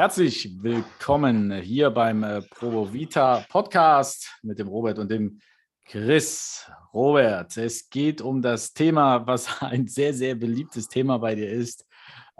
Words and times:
Herzlich 0.00 0.62
willkommen 0.62 1.52
hier 1.60 1.90
beim 1.90 2.22
äh, 2.22 2.40
Provo 2.40 2.90
Vita 2.90 3.44
Podcast 3.50 4.30
mit 4.42 4.58
dem 4.58 4.66
Robert 4.66 4.98
und 4.98 5.10
dem 5.10 5.40
Chris. 5.84 6.70
Robert, 6.94 7.54
es 7.58 7.90
geht 7.90 8.22
um 8.22 8.40
das 8.40 8.72
Thema, 8.72 9.26
was 9.26 9.46
ein 9.60 9.88
sehr, 9.88 10.14
sehr 10.14 10.36
beliebtes 10.36 10.88
Thema 10.88 11.18
bei 11.18 11.34
dir 11.34 11.50
ist. 11.50 11.84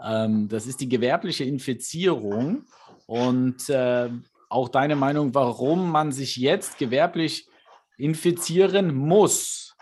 Ähm, 0.03 0.47
das 0.47 0.65
ist 0.65 0.81
die 0.81 0.89
gewerbliche 0.89 1.43
Infizierung 1.43 2.65
und 3.05 3.69
äh, 3.69 4.09
auch 4.49 4.67
deine 4.67 4.95
Meinung, 4.95 5.35
warum 5.35 5.91
man 5.91 6.11
sich 6.11 6.37
jetzt 6.37 6.79
gewerblich 6.79 7.47
infizieren 7.95 8.95
muss. 8.95 9.75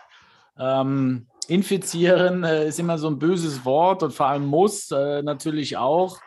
Ähm, 0.58 1.28
infizieren 1.48 2.44
äh, 2.44 2.68
ist 2.68 2.78
immer 2.78 2.98
so 2.98 3.08
ein 3.08 3.18
böses 3.18 3.64
Wort 3.64 4.02
und 4.02 4.12
vor 4.12 4.26
allem 4.26 4.44
muss 4.44 4.90
natürlich 4.90 5.78
auch. 5.78 6.18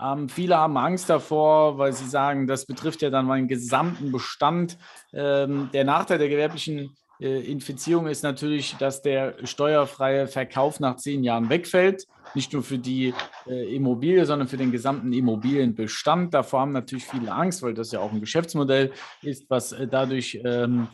Ähm, 0.00 0.28
viele 0.28 0.56
haben 0.56 0.76
Angst 0.76 1.08
davor, 1.08 1.78
weil 1.78 1.92
sie 1.92 2.08
sagen, 2.08 2.46
das 2.46 2.66
betrifft 2.66 3.02
ja 3.02 3.10
dann 3.10 3.26
meinen 3.26 3.48
gesamten 3.48 4.12
Bestand. 4.12 4.76
Ähm, 5.12 5.70
der 5.72 5.84
Nachteil 5.84 6.18
der 6.18 6.28
gewerblichen 6.28 6.96
äh, 7.20 7.50
Infizierung 7.50 8.06
ist 8.06 8.22
natürlich, 8.22 8.76
dass 8.76 9.02
der 9.02 9.34
steuerfreie 9.44 10.26
Verkauf 10.26 10.80
nach 10.80 10.96
zehn 10.96 11.24
Jahren 11.24 11.48
wegfällt. 11.48 12.06
Nicht 12.34 12.52
nur 12.52 12.62
für 12.62 12.78
die 12.78 13.14
äh, 13.46 13.74
Immobilie, 13.74 14.26
sondern 14.26 14.48
für 14.48 14.58
den 14.58 14.72
gesamten 14.72 15.12
Immobilienbestand. 15.12 16.34
Davor 16.34 16.60
haben 16.60 16.72
natürlich 16.72 17.06
viele 17.06 17.32
Angst, 17.32 17.62
weil 17.62 17.74
das 17.74 17.92
ja 17.92 18.00
auch 18.00 18.12
ein 18.12 18.20
Geschäftsmodell 18.20 18.92
ist, 19.22 19.48
was 19.48 19.72
äh, 19.72 19.86
dadurch 19.86 20.38
ähm, 20.44 20.88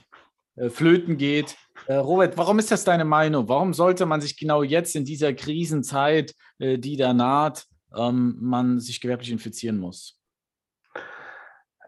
äh, 0.54 0.68
flöten 0.68 1.16
geht. 1.16 1.56
Äh, 1.86 1.94
Robert, 1.94 2.36
warum 2.36 2.58
ist 2.58 2.70
das 2.70 2.84
deine 2.84 3.04
Meinung? 3.04 3.48
Warum 3.48 3.74
sollte 3.74 4.06
man 4.06 4.20
sich 4.20 4.36
genau 4.36 4.62
jetzt 4.62 4.94
in 4.94 5.04
dieser 5.04 5.32
Krisenzeit, 5.32 6.34
äh, 6.58 6.78
die 6.78 6.96
da 6.96 7.12
naht, 7.12 7.64
ähm, 7.96 8.36
man 8.40 8.80
sich 8.80 9.00
gewerblich 9.00 9.30
infizieren 9.30 9.78
muss? 9.78 10.18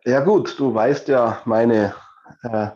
Ja 0.04 0.20
gut, 0.20 0.58
du 0.58 0.74
weißt 0.74 1.08
ja, 1.08 1.40
meine 1.44 1.94
äh, 2.42 2.70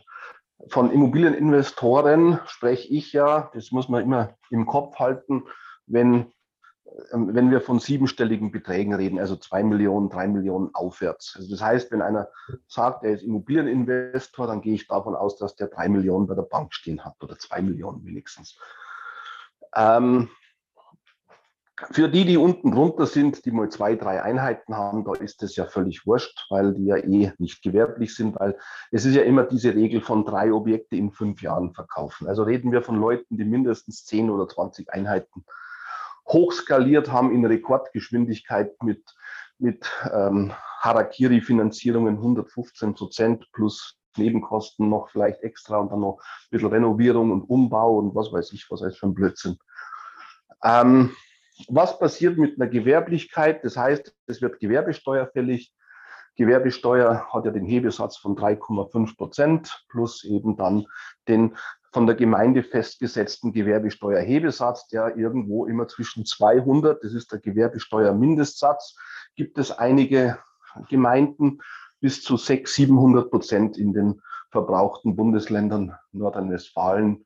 von 0.68 0.90
Immobilieninvestoren 0.90 2.40
spreche 2.46 2.88
ich 2.88 3.12
ja, 3.12 3.50
das 3.54 3.70
muss 3.70 3.88
man 3.88 4.02
immer 4.02 4.34
im 4.50 4.66
Kopf 4.66 4.98
halten, 4.98 5.44
wenn, 5.86 6.32
ähm, 7.12 7.34
wenn 7.34 7.50
wir 7.50 7.60
von 7.60 7.78
siebenstelligen 7.78 8.50
Beträgen 8.50 8.94
reden, 8.94 9.18
also 9.18 9.36
zwei 9.36 9.62
Millionen, 9.62 10.10
drei 10.10 10.26
Millionen 10.26 10.74
aufwärts. 10.74 11.34
Also 11.36 11.50
das 11.50 11.62
heißt, 11.62 11.92
wenn 11.92 12.02
einer 12.02 12.28
sagt, 12.66 13.04
er 13.04 13.12
ist 13.12 13.22
Immobilieninvestor, 13.22 14.46
dann 14.46 14.60
gehe 14.60 14.74
ich 14.74 14.88
davon 14.88 15.14
aus, 15.14 15.36
dass 15.36 15.54
der 15.54 15.68
drei 15.68 15.88
Millionen 15.88 16.26
bei 16.26 16.34
der 16.34 16.42
Bank 16.42 16.74
stehen 16.74 17.04
hat 17.04 17.22
oder 17.22 17.38
zwei 17.38 17.62
Millionen 17.62 18.04
wenigstens. 18.04 18.58
Ähm, 19.76 20.28
für 21.90 22.08
die, 22.08 22.24
die 22.24 22.36
unten 22.36 22.72
drunter 22.72 23.06
sind, 23.06 23.44
die 23.44 23.52
mal 23.52 23.68
zwei, 23.68 23.94
drei 23.94 24.22
Einheiten 24.22 24.76
haben, 24.76 25.04
da 25.04 25.12
ist 25.12 25.42
es 25.42 25.56
ja 25.56 25.66
völlig 25.66 26.06
wurscht, 26.06 26.46
weil 26.50 26.74
die 26.74 26.86
ja 26.86 26.96
eh 26.96 27.32
nicht 27.38 27.62
gewerblich 27.62 28.14
sind, 28.14 28.38
weil 28.38 28.58
es 28.90 29.04
ist 29.04 29.14
ja 29.14 29.22
immer 29.22 29.44
diese 29.44 29.74
Regel 29.74 30.00
von 30.00 30.24
drei 30.24 30.52
Objekte 30.52 30.96
in 30.96 31.12
fünf 31.12 31.40
Jahren 31.40 31.72
verkaufen. 31.74 32.26
Also 32.26 32.42
reden 32.42 32.72
wir 32.72 32.82
von 32.82 32.96
Leuten, 32.96 33.36
die 33.36 33.44
mindestens 33.44 34.04
zehn 34.04 34.28
oder 34.30 34.48
zwanzig 34.48 34.92
Einheiten 34.92 35.44
hochskaliert 36.26 37.10
haben 37.10 37.32
in 37.32 37.44
Rekordgeschwindigkeit 37.44 38.82
mit, 38.82 39.04
mit 39.58 39.90
ähm, 40.12 40.52
Harakiri-Finanzierungen 40.80 42.16
115 42.16 42.94
Prozent 42.94 43.46
plus 43.52 43.98
Nebenkosten 44.16 44.88
noch 44.88 45.10
vielleicht 45.10 45.42
extra 45.42 45.78
und 45.78 45.92
dann 45.92 46.00
noch 46.00 46.18
ein 46.18 46.50
bisschen 46.50 46.68
Renovierung 46.68 47.30
und 47.30 47.42
Umbau 47.42 47.98
und 47.98 48.14
was 48.14 48.32
weiß 48.32 48.52
ich, 48.52 48.66
was 48.68 48.82
heißt 48.82 48.98
für 48.98 49.06
ein 49.06 49.14
Blödsinn. 49.14 49.58
Ähm, 50.64 51.14
was 51.68 51.98
passiert 51.98 52.38
mit 52.38 52.60
einer 52.60 52.70
Gewerblichkeit? 52.70 53.64
Das 53.64 53.76
heißt, 53.76 54.14
es 54.26 54.40
wird 54.40 54.60
Gewerbesteuer 54.60 55.26
fällig. 55.26 55.74
Gewerbesteuer 56.36 57.26
hat 57.32 57.44
ja 57.44 57.50
den 57.50 57.66
Hebesatz 57.66 58.16
von 58.16 58.36
3,5 58.36 59.16
Prozent 59.16 59.84
plus 59.88 60.22
eben 60.24 60.56
dann 60.56 60.86
den 61.26 61.56
von 61.92 62.06
der 62.06 62.14
Gemeinde 62.14 62.62
festgesetzten 62.62 63.52
Gewerbesteuerhebesatz, 63.52 64.88
der 64.88 65.16
irgendwo 65.16 65.66
immer 65.66 65.88
zwischen 65.88 66.24
200, 66.24 67.02
das 67.02 67.14
ist 67.14 67.32
der 67.32 67.40
Gewerbesteuermindestsatz, 67.40 68.96
gibt 69.34 69.58
es 69.58 69.72
einige 69.72 70.38
Gemeinden 70.88 71.60
bis 72.00 72.22
zu 72.22 72.36
600, 72.36 72.68
700 72.68 73.30
Prozent 73.30 73.78
in 73.78 73.92
den 73.92 74.22
verbrauchten 74.50 75.16
Bundesländern 75.16 75.96
Nordrhein-Westfalen, 76.12 77.24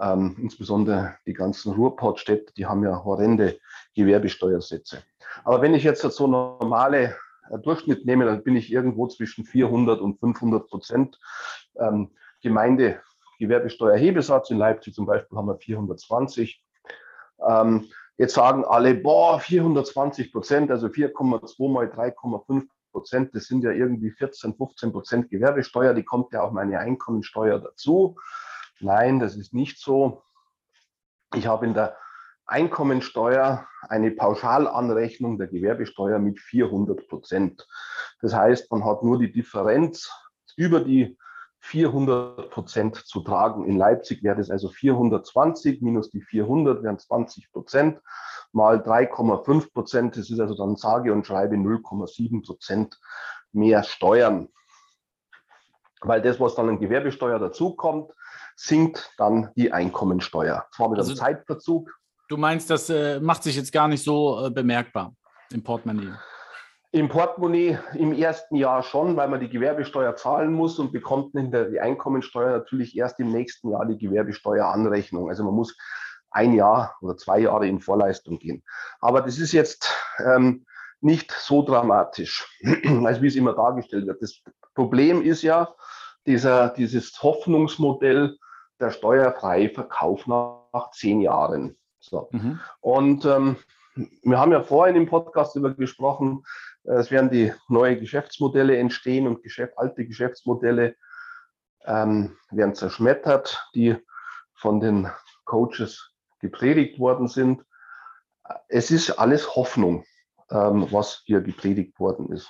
ähm, 0.00 0.36
insbesondere 0.40 1.16
die 1.26 1.34
ganzen 1.34 1.72
Ruhrportstädte, 1.72 2.52
die 2.54 2.66
haben 2.66 2.82
ja 2.82 3.04
horrende 3.04 3.58
Gewerbesteuersätze. 3.94 5.02
Aber 5.44 5.62
wenn 5.62 5.74
ich 5.74 5.84
jetzt 5.84 6.02
so 6.02 6.26
normale 6.26 7.16
äh, 7.50 7.58
Durchschnitt 7.58 8.06
nehme, 8.06 8.24
dann 8.24 8.42
bin 8.42 8.56
ich 8.56 8.72
irgendwo 8.72 9.06
zwischen 9.08 9.44
400 9.44 10.00
und 10.00 10.18
500 10.18 10.68
Prozent 10.68 11.18
ähm, 11.78 12.10
Gemeinde 12.42 13.00
Gewerbesteuerhebesatz. 13.38 14.50
In 14.50 14.58
Leipzig 14.58 14.94
zum 14.94 15.06
Beispiel 15.06 15.36
haben 15.36 15.46
wir 15.46 15.58
420. 15.58 16.62
Ähm, 17.46 17.86
jetzt 18.16 18.34
sagen 18.34 18.64
alle, 18.64 18.94
boah, 18.94 19.40
420 19.40 20.32
Prozent, 20.32 20.70
also 20.70 20.88
4,2 20.88 21.70
mal 21.70 21.86
3,5 21.86 22.66
Prozent, 22.92 23.34
das 23.34 23.44
sind 23.44 23.62
ja 23.62 23.70
irgendwie 23.70 24.10
14, 24.10 24.54
15 24.54 24.92
Prozent 24.92 25.30
Gewerbesteuer, 25.30 25.94
die 25.94 26.04
kommt 26.04 26.32
ja 26.32 26.42
auch 26.42 26.52
meine 26.52 26.78
Einkommensteuer 26.78 27.58
dazu. 27.58 28.16
Nein, 28.80 29.20
das 29.20 29.36
ist 29.36 29.52
nicht 29.52 29.78
so. 29.78 30.22
Ich 31.34 31.46
habe 31.46 31.66
in 31.66 31.74
der 31.74 31.96
Einkommensteuer 32.46 33.68
eine 33.88 34.10
Pauschalanrechnung 34.10 35.38
der 35.38 35.46
Gewerbesteuer 35.46 36.18
mit 36.18 36.40
400 36.40 37.06
Prozent. 37.08 37.66
Das 38.20 38.34
heißt, 38.34 38.70
man 38.72 38.84
hat 38.84 39.02
nur 39.02 39.18
die 39.18 39.30
Differenz 39.30 40.10
über 40.56 40.80
die 40.80 41.16
400 41.60 42.50
Prozent 42.50 42.96
zu 42.96 43.20
tragen. 43.20 43.66
In 43.66 43.76
Leipzig 43.76 44.22
wäre 44.22 44.36
das 44.36 44.50
also 44.50 44.68
420 44.68 45.82
minus 45.82 46.10
die 46.10 46.22
400 46.22 46.82
wären 46.82 46.98
20 46.98 47.52
Prozent 47.52 48.00
mal 48.52 48.78
3,5 48.78 49.72
Prozent. 49.72 50.16
Das 50.16 50.30
ist 50.30 50.40
also 50.40 50.56
dann 50.56 50.76
sage 50.76 51.12
und 51.12 51.26
schreibe 51.26 51.56
0,7 51.56 52.44
Prozent 52.44 52.98
mehr 53.52 53.82
Steuern. 53.82 54.48
Weil 56.00 56.22
das, 56.22 56.40
was 56.40 56.54
dann 56.54 56.70
in 56.70 56.80
Gewerbesteuer 56.80 57.38
dazukommt, 57.38 58.12
sinkt 58.62 59.14
dann 59.16 59.50
die 59.56 59.72
Einkommensteuer. 59.72 60.66
Zwar 60.74 60.90
mit 60.90 60.98
also, 60.98 61.12
einem 61.12 61.18
Zeitverzug. 61.18 61.90
Du 62.28 62.36
meinst, 62.36 62.68
das 62.68 62.90
äh, 62.90 63.18
macht 63.18 63.42
sich 63.42 63.56
jetzt 63.56 63.72
gar 63.72 63.88
nicht 63.88 64.04
so 64.04 64.46
äh, 64.46 64.50
bemerkbar 64.50 65.14
im 65.50 65.62
Portemonnaie? 65.62 66.12
Im 66.92 67.08
Portemonnaie 67.08 67.78
im 67.94 68.12
ersten 68.12 68.56
Jahr 68.56 68.82
schon, 68.82 69.16
weil 69.16 69.28
man 69.28 69.40
die 69.40 69.48
Gewerbesteuer 69.48 70.14
zahlen 70.16 70.52
muss 70.52 70.78
und 70.78 70.92
bekommt 70.92 71.34
in 71.36 71.50
der, 71.50 71.70
die 71.70 71.80
Einkommensteuer 71.80 72.50
natürlich 72.58 72.96
erst 72.96 73.18
im 73.18 73.32
nächsten 73.32 73.70
Jahr 73.70 73.86
die 73.86 73.96
Gewerbesteueranrechnung. 73.96 75.30
Also 75.30 75.42
man 75.44 75.54
muss 75.54 75.76
ein 76.30 76.52
Jahr 76.52 76.96
oder 77.00 77.16
zwei 77.16 77.40
Jahre 77.40 77.66
in 77.66 77.80
Vorleistung 77.80 78.38
gehen. 78.38 78.62
Aber 79.00 79.22
das 79.22 79.38
ist 79.38 79.52
jetzt 79.52 79.90
ähm, 80.18 80.66
nicht 81.00 81.32
so 81.32 81.62
dramatisch, 81.62 82.46
als 83.04 83.22
wie 83.22 83.28
es 83.28 83.36
immer 83.36 83.54
dargestellt 83.54 84.06
wird. 84.06 84.20
Das 84.20 84.42
Problem 84.74 85.22
ist 85.22 85.42
ja, 85.42 85.74
dieser, 86.26 86.68
dieses 86.68 87.22
Hoffnungsmodell 87.22 88.36
der 88.80 88.90
steuerfreie 88.90 89.70
Verkauf 89.70 90.26
nach, 90.26 90.90
zehn 90.92 91.20
Jahren. 91.20 91.76
So. 92.00 92.28
Mhm. 92.32 92.60
Und 92.80 93.24
ähm, 93.24 93.56
wir 94.22 94.38
haben 94.38 94.52
ja 94.52 94.62
vorhin 94.62 94.96
im 94.96 95.06
Podcast 95.06 95.56
über 95.56 95.74
gesprochen, 95.74 96.44
es 96.84 97.10
werden 97.10 97.30
die 97.30 97.52
neue 97.68 97.98
Geschäftsmodelle 97.98 98.76
entstehen 98.76 99.26
und 99.26 99.42
Geschäft, 99.42 99.76
alte 99.76 100.06
Geschäftsmodelle 100.06 100.96
ähm, 101.84 102.36
werden 102.50 102.74
zerschmettert, 102.74 103.68
die 103.74 103.96
von 104.54 104.80
den 104.80 105.10
Coaches 105.44 106.10
gepredigt 106.40 106.98
worden 106.98 107.28
sind. 107.28 107.64
Es 108.68 108.90
ist 108.90 109.10
alles 109.10 109.54
Hoffnung, 109.54 110.04
ähm, 110.50 110.86
was 110.90 111.22
hier 111.26 111.40
gepredigt 111.40 111.98
worden 111.98 112.32
ist. 112.32 112.48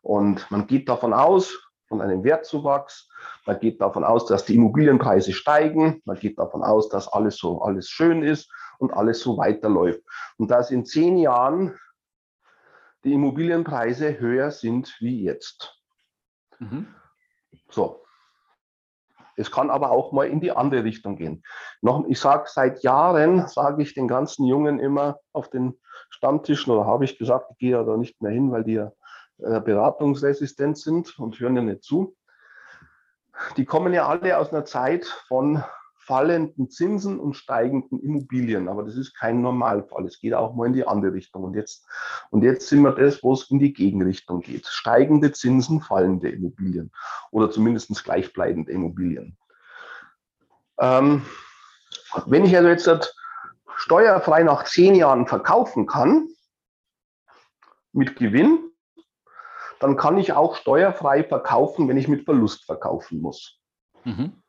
Und 0.00 0.50
man 0.50 0.66
geht 0.66 0.88
davon 0.88 1.12
aus, 1.12 1.56
von 1.92 2.00
einem 2.00 2.24
Wertzuwachs. 2.24 3.10
Man 3.44 3.60
geht 3.60 3.82
davon 3.82 4.02
aus, 4.02 4.24
dass 4.24 4.46
die 4.46 4.54
Immobilienpreise 4.54 5.34
steigen. 5.34 6.00
Man 6.06 6.18
geht 6.18 6.38
davon 6.38 6.62
aus, 6.62 6.88
dass 6.88 7.06
alles 7.06 7.36
so 7.36 7.60
alles 7.60 7.90
schön 7.90 8.22
ist 8.22 8.50
und 8.78 8.94
alles 8.94 9.20
so 9.20 9.36
weiterläuft. 9.36 10.00
Und 10.38 10.50
dass 10.50 10.70
in 10.70 10.86
zehn 10.86 11.18
Jahren 11.18 11.78
die 13.04 13.12
Immobilienpreise 13.12 14.18
höher 14.18 14.50
sind 14.50 14.96
wie 15.00 15.22
jetzt. 15.22 15.78
Mhm. 16.60 16.86
So. 17.68 18.02
Es 19.36 19.50
kann 19.50 19.68
aber 19.68 19.90
auch 19.90 20.12
mal 20.12 20.28
in 20.28 20.40
die 20.40 20.52
andere 20.52 20.84
Richtung 20.84 21.16
gehen. 21.16 21.42
Noch, 21.82 22.06
ich 22.06 22.18
sage 22.18 22.44
seit 22.46 22.82
Jahren, 22.82 23.48
sage 23.48 23.82
ich 23.82 23.92
den 23.92 24.08
ganzen 24.08 24.46
Jungen 24.46 24.78
immer 24.78 25.18
auf 25.32 25.50
den 25.50 25.78
Stammtischen, 26.08 26.72
oder 26.72 26.86
habe 26.86 27.04
ich 27.04 27.18
gesagt, 27.18 27.50
ich 27.50 27.58
gehe 27.58 27.72
ja 27.72 27.82
da 27.82 27.98
nicht 27.98 28.22
mehr 28.22 28.32
hin, 28.32 28.50
weil 28.50 28.64
die 28.64 28.74
ja 28.74 28.92
äh, 29.42 29.60
beratungsresistent 29.60 30.78
sind 30.78 31.18
und 31.18 31.38
hören 31.38 31.56
ja 31.56 31.62
nicht 31.62 31.84
zu. 31.84 32.16
Die 33.56 33.64
kommen 33.64 33.92
ja 33.92 34.06
alle 34.06 34.38
aus 34.38 34.52
einer 34.52 34.64
Zeit 34.64 35.06
von 35.28 35.62
fallenden 35.96 36.68
Zinsen 36.68 37.20
und 37.20 37.34
steigenden 37.34 38.00
Immobilien. 38.00 38.68
Aber 38.68 38.82
das 38.82 38.96
ist 38.96 39.14
kein 39.14 39.40
Normalfall. 39.40 40.04
Es 40.04 40.18
geht 40.18 40.34
auch 40.34 40.54
mal 40.54 40.66
in 40.66 40.72
die 40.72 40.86
andere 40.86 41.12
Richtung. 41.12 41.44
Und 41.44 41.54
jetzt, 41.54 41.86
und 42.30 42.42
jetzt 42.42 42.68
sind 42.68 42.82
wir 42.82 42.92
das, 42.92 43.22
wo 43.22 43.32
es 43.32 43.50
in 43.50 43.60
die 43.60 43.72
Gegenrichtung 43.72 44.40
geht. 44.40 44.66
Steigende 44.66 45.32
Zinsen, 45.32 45.80
fallende 45.80 46.28
Immobilien 46.28 46.90
oder 47.30 47.50
zumindest 47.50 48.02
gleichbleibende 48.02 48.72
Immobilien. 48.72 49.36
Ähm, 50.80 51.24
wenn 52.26 52.44
ich 52.44 52.56
also 52.56 52.68
jetzt 52.68 53.16
steuerfrei 53.76 54.42
nach 54.42 54.64
zehn 54.64 54.94
Jahren 54.94 55.26
verkaufen 55.26 55.86
kann, 55.86 56.28
mit 57.92 58.16
Gewinn, 58.16 58.71
dann 59.82 59.96
kann 59.96 60.16
ich 60.16 60.32
auch 60.32 60.54
steuerfrei 60.54 61.24
verkaufen, 61.24 61.88
wenn 61.88 61.96
ich 61.96 62.06
mit 62.06 62.24
Verlust 62.24 62.64
verkaufen 62.64 63.20
muss. 63.20 63.58
Mhm. 64.04 64.42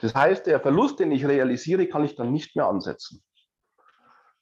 Das 0.00 0.14
heißt, 0.14 0.46
der 0.46 0.60
Verlust, 0.60 0.98
den 0.98 1.12
ich 1.12 1.26
realisiere, 1.26 1.86
kann 1.86 2.04
ich 2.04 2.14
dann 2.16 2.32
nicht 2.32 2.56
mehr 2.56 2.66
ansetzen. 2.66 3.22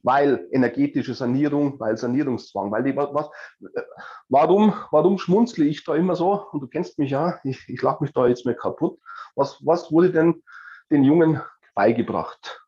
Weil 0.03 0.47
energetische 0.53 1.15
Sanierung, 1.15 1.81
weil 1.81 1.97
Sanierungszwang, 1.97 2.71
weil 2.71 2.85
die, 2.85 2.95
was, 2.95 3.29
warum, 4.29 4.75
warum 4.93 5.19
schmunzle 5.19 5.65
ich 5.65 5.83
da 5.83 5.97
immer 5.97 6.15
so? 6.15 6.47
Und 6.53 6.61
du 6.61 6.69
kennst 6.69 6.97
mich 6.99 7.11
ja, 7.11 7.41
ich, 7.43 7.69
ich 7.69 7.83
lache 7.83 8.05
mich 8.05 8.13
da 8.13 8.29
jetzt 8.29 8.47
mehr 8.47 8.55
kaputt. 8.55 9.01
Was, 9.35 9.59
was 9.67 9.91
wurde 9.91 10.13
denn 10.13 10.45
den 10.93 11.03
Jungen 11.03 11.41
beigebracht? 11.75 12.66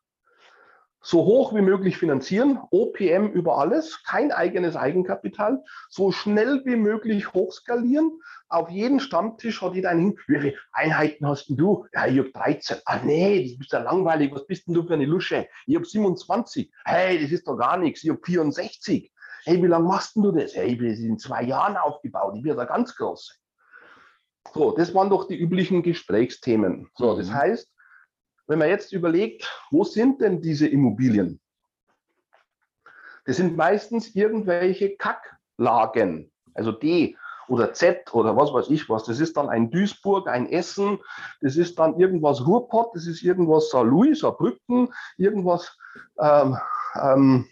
So 1.01 1.23
hoch 1.25 1.53
wie 1.53 1.61
möglich 1.61 1.97
finanzieren, 1.97 2.59
OPM 2.71 3.27
über 3.27 3.57
alles, 3.57 4.03
kein 4.03 4.31
eigenes 4.31 4.75
Eigenkapital, 4.75 5.63
so 5.89 6.11
schnell 6.11 6.61
wie 6.65 6.75
möglich 6.75 7.33
hochskalieren. 7.33 8.19
Auf 8.49 8.69
jeden 8.69 8.99
Stammtisch 8.99 9.61
hat 9.61 9.75
jeder 9.75 9.91
einen, 9.91 10.17
wie 10.27 10.39
viele 10.39 10.55
Einheiten 10.71 11.27
hast 11.27 11.47
denn 11.47 11.57
du? 11.57 11.85
Ja, 11.93 12.07
ich 12.07 12.19
habe 12.19 12.31
13. 12.31 12.77
Ah 12.85 12.99
nee, 13.03 13.43
das 13.43 13.65
ist 13.65 13.71
ja 13.71 13.79
langweilig, 13.79 14.33
was 14.33 14.45
bist 14.45 14.67
denn 14.67 14.73
du 14.73 14.85
für 14.85 14.93
eine 14.93 15.05
Lusche? 15.05 15.47
Ich 15.67 15.75
habe 15.75 15.85
27. 15.85 16.71
Hey, 16.83 17.21
das 17.21 17.31
ist 17.31 17.47
doch 17.47 17.57
gar 17.57 17.77
nichts, 17.77 18.03
ich 18.03 18.09
habe 18.09 18.19
64. 18.23 19.11
Hey, 19.45 19.63
wie 19.63 19.67
lange 19.67 19.87
machst 19.87 20.15
denn 20.15 20.23
du 20.23 20.31
das? 20.31 20.53
Hey, 20.53 20.73
ich 20.73 20.77
bin 20.77 20.89
in 20.89 21.17
zwei 21.17 21.43
Jahren 21.43 21.77
aufgebaut, 21.77 22.33
ich 22.35 22.43
bin 22.43 22.57
da 22.57 22.65
ganz 22.65 22.95
groß. 22.95 23.39
So, 24.53 24.71
das 24.71 24.93
waren 24.93 25.09
doch 25.09 25.27
die 25.27 25.37
üblichen 25.37 25.83
Gesprächsthemen. 25.83 26.89
So, 26.95 27.15
das 27.15 27.29
mhm. 27.29 27.35
heißt, 27.35 27.71
wenn 28.49 28.59
man 28.59 28.67
jetzt 28.67 28.91
überlegt, 28.91 29.47
wo 29.69 29.83
sind 29.83 30.21
denn 30.21 30.41
diese 30.41 30.67
Immobilien? 30.67 31.39
Das 33.25 33.37
sind 33.37 33.55
meistens 33.55 34.15
irgendwelche 34.15 34.97
Kacklagen, 34.97 36.31
also 36.55 36.71
D 36.71 37.15
oder 37.47 37.73
Z 37.73 38.11
oder 38.13 38.35
was 38.35 38.51
weiß 38.51 38.71
ich 38.71 38.89
was. 38.89 39.03
Das 39.03 39.19
ist 39.19 39.37
dann 39.37 39.49
ein 39.49 39.69
Duisburg, 39.69 40.27
ein 40.27 40.49
Essen, 40.51 40.97
das 41.41 41.57
ist 41.57 41.77
dann 41.77 41.99
irgendwas 41.99 42.45
Ruhrpott, 42.45 42.95
das 42.95 43.05
ist 43.05 43.21
irgendwas 43.21 43.69
Saarlouis, 43.69 44.19
Saarbrücken, 44.19 44.91
irgendwas 45.17 45.77
ähm, 46.19 46.57
ähm, 46.95 47.47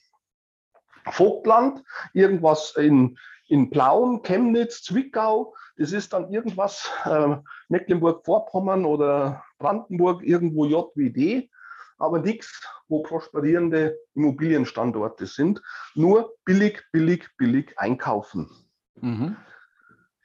Vogtland, 1.12 1.84
irgendwas 2.14 2.76
in, 2.76 3.20
in 3.48 3.70
Plauen, 3.70 4.24
Chemnitz, 4.24 4.82
Zwickau, 4.82 5.54
das 5.78 5.92
ist 5.92 6.12
dann 6.14 6.32
irgendwas 6.32 6.90
äh, 7.06 7.38
Mecklenburg-Vorpommern 7.70 8.84
oder 8.84 9.44
Brandenburg, 9.58 10.24
irgendwo 10.24 10.66
JWD, 10.66 11.50
aber 11.98 12.20
nichts, 12.20 12.62
wo 12.88 13.02
prosperierende 13.02 13.98
Immobilienstandorte 14.14 15.26
sind. 15.26 15.62
Nur 15.96 16.34
billig, 16.46 16.84
billig, 16.92 17.28
billig 17.38 17.74
einkaufen. 17.78 18.50
Mhm. 19.02 19.36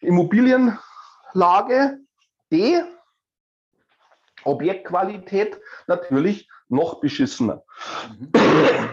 Immobilienlage 0.00 1.99
D, 2.50 2.82
Objektqualität 4.44 5.61
natürlich 5.87 6.49
noch 6.69 7.00
beschissener. 7.00 7.62
Mhm. 8.11 8.32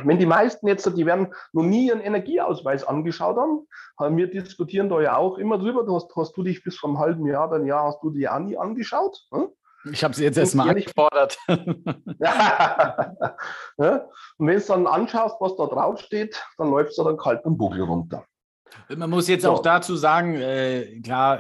Wenn 0.04 0.20
die 0.20 0.26
meisten 0.26 0.68
jetzt, 0.68 0.86
die 0.96 1.06
werden 1.06 1.34
noch 1.54 1.64
nie 1.64 1.92
einen 1.92 2.02
Energieausweis 2.02 2.84
angeschaut 2.84 3.38
haben, 3.38 3.68
wir 4.18 4.30
diskutieren 4.30 4.90
da 4.90 5.02
ja 5.02 5.18
auch 5.18 5.38
immer 5.38 5.58
drüber, 5.58 5.86
hast, 5.94 6.16
hast 6.16 6.38
du 6.38 6.44
dich 6.44 6.64
bis 6.64 6.78
vor 6.78 6.90
einem 6.90 7.00
halben 7.00 7.26
Jahr, 7.26 7.50
dann 7.50 7.66
Jahr 7.66 7.86
hast 7.86 8.02
du 8.04 8.12
die 8.12 8.28
auch 8.30 8.40
nie 8.40 8.58
angeschaut. 8.58 9.26
Hm? 9.32 9.50
Ich 9.92 10.04
habe 10.04 10.14
sie 10.14 10.24
jetzt 10.24 10.38
erstmal 10.38 10.70
angefordert. 10.70 11.38
ja. 11.48 13.16
Und 14.38 14.48
wenn 14.48 14.60
du 14.60 14.66
dann 14.66 14.88
anschaust, 14.88 15.38
was 15.40 15.56
da 15.56 15.66
drauf 15.68 16.00
steht, 16.02 16.42
dann 16.58 16.70
läuft 16.70 16.92
es 16.92 16.98
dann 16.98 17.18
kalt 17.18 17.46
am 17.46 17.58
Buckel 17.58 17.84
runter. 17.84 18.26
Man 18.96 19.10
muss 19.10 19.28
jetzt 19.28 19.44
so. 19.44 19.52
auch 19.52 19.62
dazu 19.62 19.96
sagen, 19.96 20.36
äh, 20.36 21.00
klar, 21.02 21.40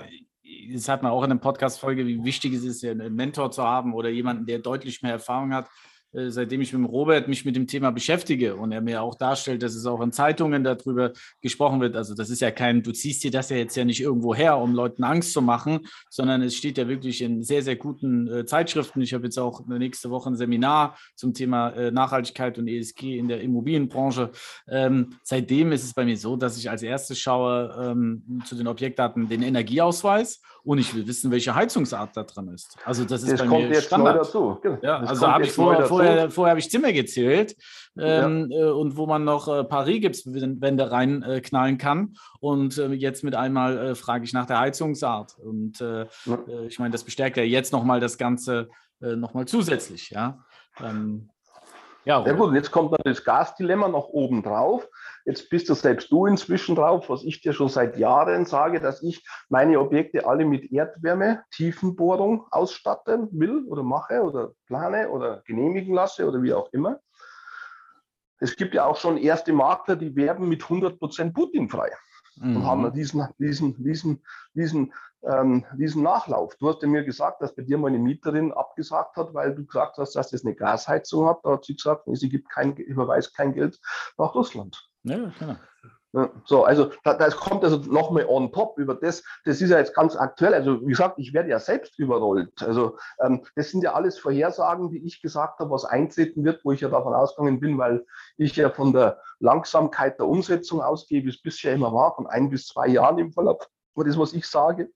das 0.73 0.87
hat 0.87 1.03
man 1.03 1.11
auch 1.11 1.23
in 1.23 1.31
einer 1.31 1.39
Podcast-Folge, 1.39 2.07
wie 2.07 2.23
wichtig 2.23 2.53
es 2.53 2.63
ist, 2.63 2.83
einen 2.83 3.13
Mentor 3.13 3.51
zu 3.51 3.63
haben 3.63 3.93
oder 3.93 4.09
jemanden, 4.09 4.45
der 4.45 4.59
deutlich 4.59 5.01
mehr 5.01 5.13
Erfahrung 5.13 5.53
hat. 5.53 5.67
Äh, 6.11 6.29
seitdem 6.31 6.61
ich 6.61 6.73
mit 6.73 6.89
Robert 6.89 7.27
mich 7.27 7.45
mit 7.45 7.55
dem 7.55 7.67
Thema 7.67 7.91
beschäftige 7.91 8.55
und 8.55 8.71
er 8.71 8.81
mir 8.81 9.01
auch 9.03 9.15
darstellt, 9.15 9.61
dass 9.61 9.75
es 9.75 9.85
auch 9.85 10.01
in 10.01 10.11
Zeitungen 10.11 10.63
darüber 10.63 11.13
gesprochen 11.41 11.81
wird. 11.81 11.95
Also 11.95 12.15
das 12.15 12.29
ist 12.29 12.41
ja 12.41 12.51
kein, 12.51 12.81
du 12.81 12.91
ziehst 12.91 13.23
dir 13.23 13.31
das 13.31 13.49
ja 13.49 13.57
jetzt 13.57 13.75
ja 13.75 13.85
nicht 13.85 14.01
irgendwo 14.01 14.33
her, 14.33 14.57
um 14.57 14.73
Leuten 14.73 15.03
Angst 15.03 15.33
zu 15.33 15.41
machen, 15.41 15.87
sondern 16.09 16.41
es 16.41 16.55
steht 16.55 16.77
ja 16.77 16.87
wirklich 16.87 17.21
in 17.21 17.43
sehr, 17.43 17.61
sehr 17.61 17.75
guten 17.75 18.27
äh, 18.27 18.45
Zeitschriften. 18.45 19.01
Ich 19.01 19.13
habe 19.13 19.25
jetzt 19.25 19.37
auch 19.37 19.65
nächste 19.67 20.09
Woche 20.09 20.31
ein 20.31 20.35
Seminar 20.35 20.97
zum 21.15 21.33
Thema 21.33 21.69
äh, 21.71 21.91
Nachhaltigkeit 21.91 22.57
und 22.57 22.67
ESG 22.67 23.17
in 23.17 23.27
der 23.27 23.41
Immobilienbranche. 23.41 24.31
Ähm, 24.67 25.15
seitdem 25.23 25.71
ist 25.71 25.83
es 25.83 25.93
bei 25.93 26.05
mir 26.05 26.17
so, 26.17 26.35
dass 26.35 26.57
ich 26.57 26.69
als 26.69 26.81
erstes 26.81 27.19
schaue 27.19 27.75
ähm, 27.79 28.41
zu 28.45 28.55
den 28.55 28.67
Objektdaten 28.67 29.29
den 29.29 29.43
Energieausweis 29.43 30.41
und 30.63 30.77
ich 30.77 30.93
will 30.93 31.07
wissen, 31.07 31.31
welche 31.31 31.55
Heizungsart 31.55 32.15
da 32.15 32.23
drin 32.23 32.49
ist. 32.49 32.77
Also 32.83 33.05
das 33.05 33.23
ist 33.23 33.33
das 33.33 33.41
bei 33.41 33.47
kommt 33.47 33.69
mir 33.69 33.75
jetzt 33.75 33.85
Standard. 33.85 34.15
Neu 34.15 34.23
dazu. 34.23 34.59
Genau. 34.61 34.77
Ja, 34.81 34.99
das 34.99 35.09
also 35.09 35.27
habe 35.27 35.43
ich 35.43 35.51
vorher, 35.51 35.85
vorher, 35.85 36.31
vorher 36.31 36.51
habe 36.51 36.59
ich 36.59 36.69
Zimmer 36.69 36.91
gezählt 36.91 37.55
ähm, 37.97 38.49
ja. 38.51 38.59
äh, 38.59 38.71
und 38.71 38.97
wo 38.97 39.05
man 39.05 39.23
noch 39.23 39.47
äh, 39.47 39.63
paar 39.63 39.85
Rigipswände 39.85 40.91
reinknallen 40.91 41.75
äh, 41.75 41.77
kann. 41.77 42.15
Und 42.39 42.77
äh, 42.77 42.91
jetzt 42.93 43.23
mit 43.23 43.35
einmal 43.35 43.77
äh, 43.77 43.95
frage 43.95 44.25
ich 44.25 44.33
nach 44.33 44.45
der 44.45 44.59
Heizungsart. 44.59 45.37
Und 45.39 45.81
äh, 45.81 46.05
ja. 46.25 46.39
ich 46.67 46.79
meine, 46.79 46.91
das 46.91 47.03
bestärkt 47.03 47.37
ja 47.37 47.43
jetzt 47.43 47.73
nochmal 47.73 47.99
das 47.99 48.17
Ganze 48.17 48.69
äh, 49.01 49.15
nochmal 49.15 49.45
zusätzlich. 49.45 50.09
Ja. 50.09 50.39
Ähm, 50.81 51.29
ja, 52.09 52.25
ja, 52.25 52.33
gut, 52.33 52.47
und 52.47 52.55
jetzt 52.55 52.71
kommt 52.71 52.91
dann 52.91 53.01
das 53.03 53.23
Gasdilemma 53.23 53.87
noch 53.87 54.07
oben 54.07 54.41
drauf. 54.41 54.89
Jetzt 55.25 55.47
bist 55.51 55.69
du 55.69 55.75
selbst 55.75 56.11
du 56.11 56.25
inzwischen 56.25 56.73
drauf, 56.73 57.07
was 57.07 57.23
ich 57.23 57.39
dir 57.41 57.53
schon 57.53 57.69
seit 57.69 57.97
Jahren 57.97 58.45
sage, 58.45 58.79
dass 58.79 59.03
ich 59.03 59.23
meine 59.47 59.79
Objekte 59.79 60.25
alle 60.25 60.43
mit 60.43 60.71
Erdwärme, 60.71 61.43
Tiefenbohrung 61.51 62.47
ausstatten 62.49 63.29
will 63.31 63.63
oder 63.67 63.83
mache 63.83 64.23
oder 64.23 64.53
plane 64.65 65.09
oder 65.09 65.43
genehmigen 65.45 65.93
lasse 65.93 66.27
oder 66.27 66.41
wie 66.41 66.51
auch 66.51 66.73
immer. 66.73 66.99
Es 68.39 68.55
gibt 68.55 68.73
ja 68.73 68.85
auch 68.85 68.97
schon 68.97 69.17
erste 69.17 69.53
Makler, 69.53 69.95
die 69.95 70.15
werben 70.15 70.49
mit 70.49 70.63
100% 70.63 71.31
Putin 71.31 71.69
frei 71.69 71.91
mhm. 72.39 72.57
und 72.57 72.65
haben 72.65 72.93
diesen, 72.93 73.27
diesen, 73.37 73.83
diesen, 73.83 74.23
diesen, 74.53 74.93
ähm, 75.23 75.65
diesen 75.77 76.03
Nachlauf. 76.03 76.55
Du 76.55 76.69
hast 76.69 76.81
ja 76.81 76.87
mir 76.87 77.03
gesagt, 77.03 77.41
dass 77.41 77.55
bei 77.55 77.63
dir 77.63 77.77
meine 77.77 77.99
Mieterin 77.99 78.51
abgesagt 78.53 79.17
hat, 79.17 79.33
weil 79.33 79.53
du 79.55 79.65
gesagt 79.65 79.97
hast, 79.97 80.15
dass 80.15 80.29
das 80.29 80.45
eine 80.45 80.55
Gasheizung 80.55 81.27
hat. 81.27 81.39
Da 81.43 81.53
hat 81.53 81.65
sie 81.65 81.75
gesagt, 81.75 82.03
sie 82.11 82.29
gibt 82.29 82.49
kein, 82.49 82.75
überweist 82.75 83.35
kein 83.35 83.53
Geld 83.53 83.79
nach 84.17 84.33
Russland. 84.35 84.89
Ja, 85.03 85.31
genau. 85.39 85.55
So, 86.45 86.63
also 86.63 86.91
da, 87.03 87.13
das 87.13 87.35
kommt 87.35 87.63
also 87.63 87.77
nochmal 87.77 88.25
on 88.25 88.51
top 88.51 88.79
über 88.79 88.95
das. 88.95 89.23
Das 89.45 89.61
ist 89.61 89.69
ja 89.69 89.77
jetzt 89.77 89.93
ganz 89.93 90.15
aktuell. 90.15 90.55
Also 90.55 90.81
wie 90.81 90.89
gesagt, 90.89 91.19
ich 91.19 91.33
werde 91.33 91.49
ja 91.49 91.59
selbst 91.59 91.99
überrollt. 91.99 92.63
Also 92.63 92.97
ähm, 93.23 93.45
das 93.55 93.69
sind 93.69 93.83
ja 93.83 93.93
alles 93.93 94.17
Vorhersagen, 94.17 94.89
die 94.89 95.05
ich 95.05 95.21
gesagt 95.21 95.59
habe, 95.59 95.69
was 95.69 95.85
eintreten 95.85 96.43
wird, 96.43 96.65
wo 96.65 96.71
ich 96.71 96.81
ja 96.81 96.89
davon 96.89 97.13
ausgegangen 97.13 97.59
bin, 97.59 97.77
weil 97.77 98.05
ich 98.37 98.55
ja 98.55 98.71
von 98.71 98.91
der 98.91 99.21
Langsamkeit 99.39 100.17
der 100.17 100.27
Umsetzung 100.27 100.81
ausgehe, 100.81 101.23
wie 101.23 101.29
es 101.29 101.41
bisher 101.41 101.73
immer 101.73 101.93
war, 101.93 102.15
von 102.15 102.25
ein 102.25 102.49
bis 102.49 102.67
zwei 102.67 102.87
Jahren 102.87 103.19
im 103.19 103.31
Verlauf. 103.31 103.69
Aber 103.95 104.05
das, 104.05 104.17
was 104.17 104.33
ich 104.33 104.47
sage. 104.47 104.89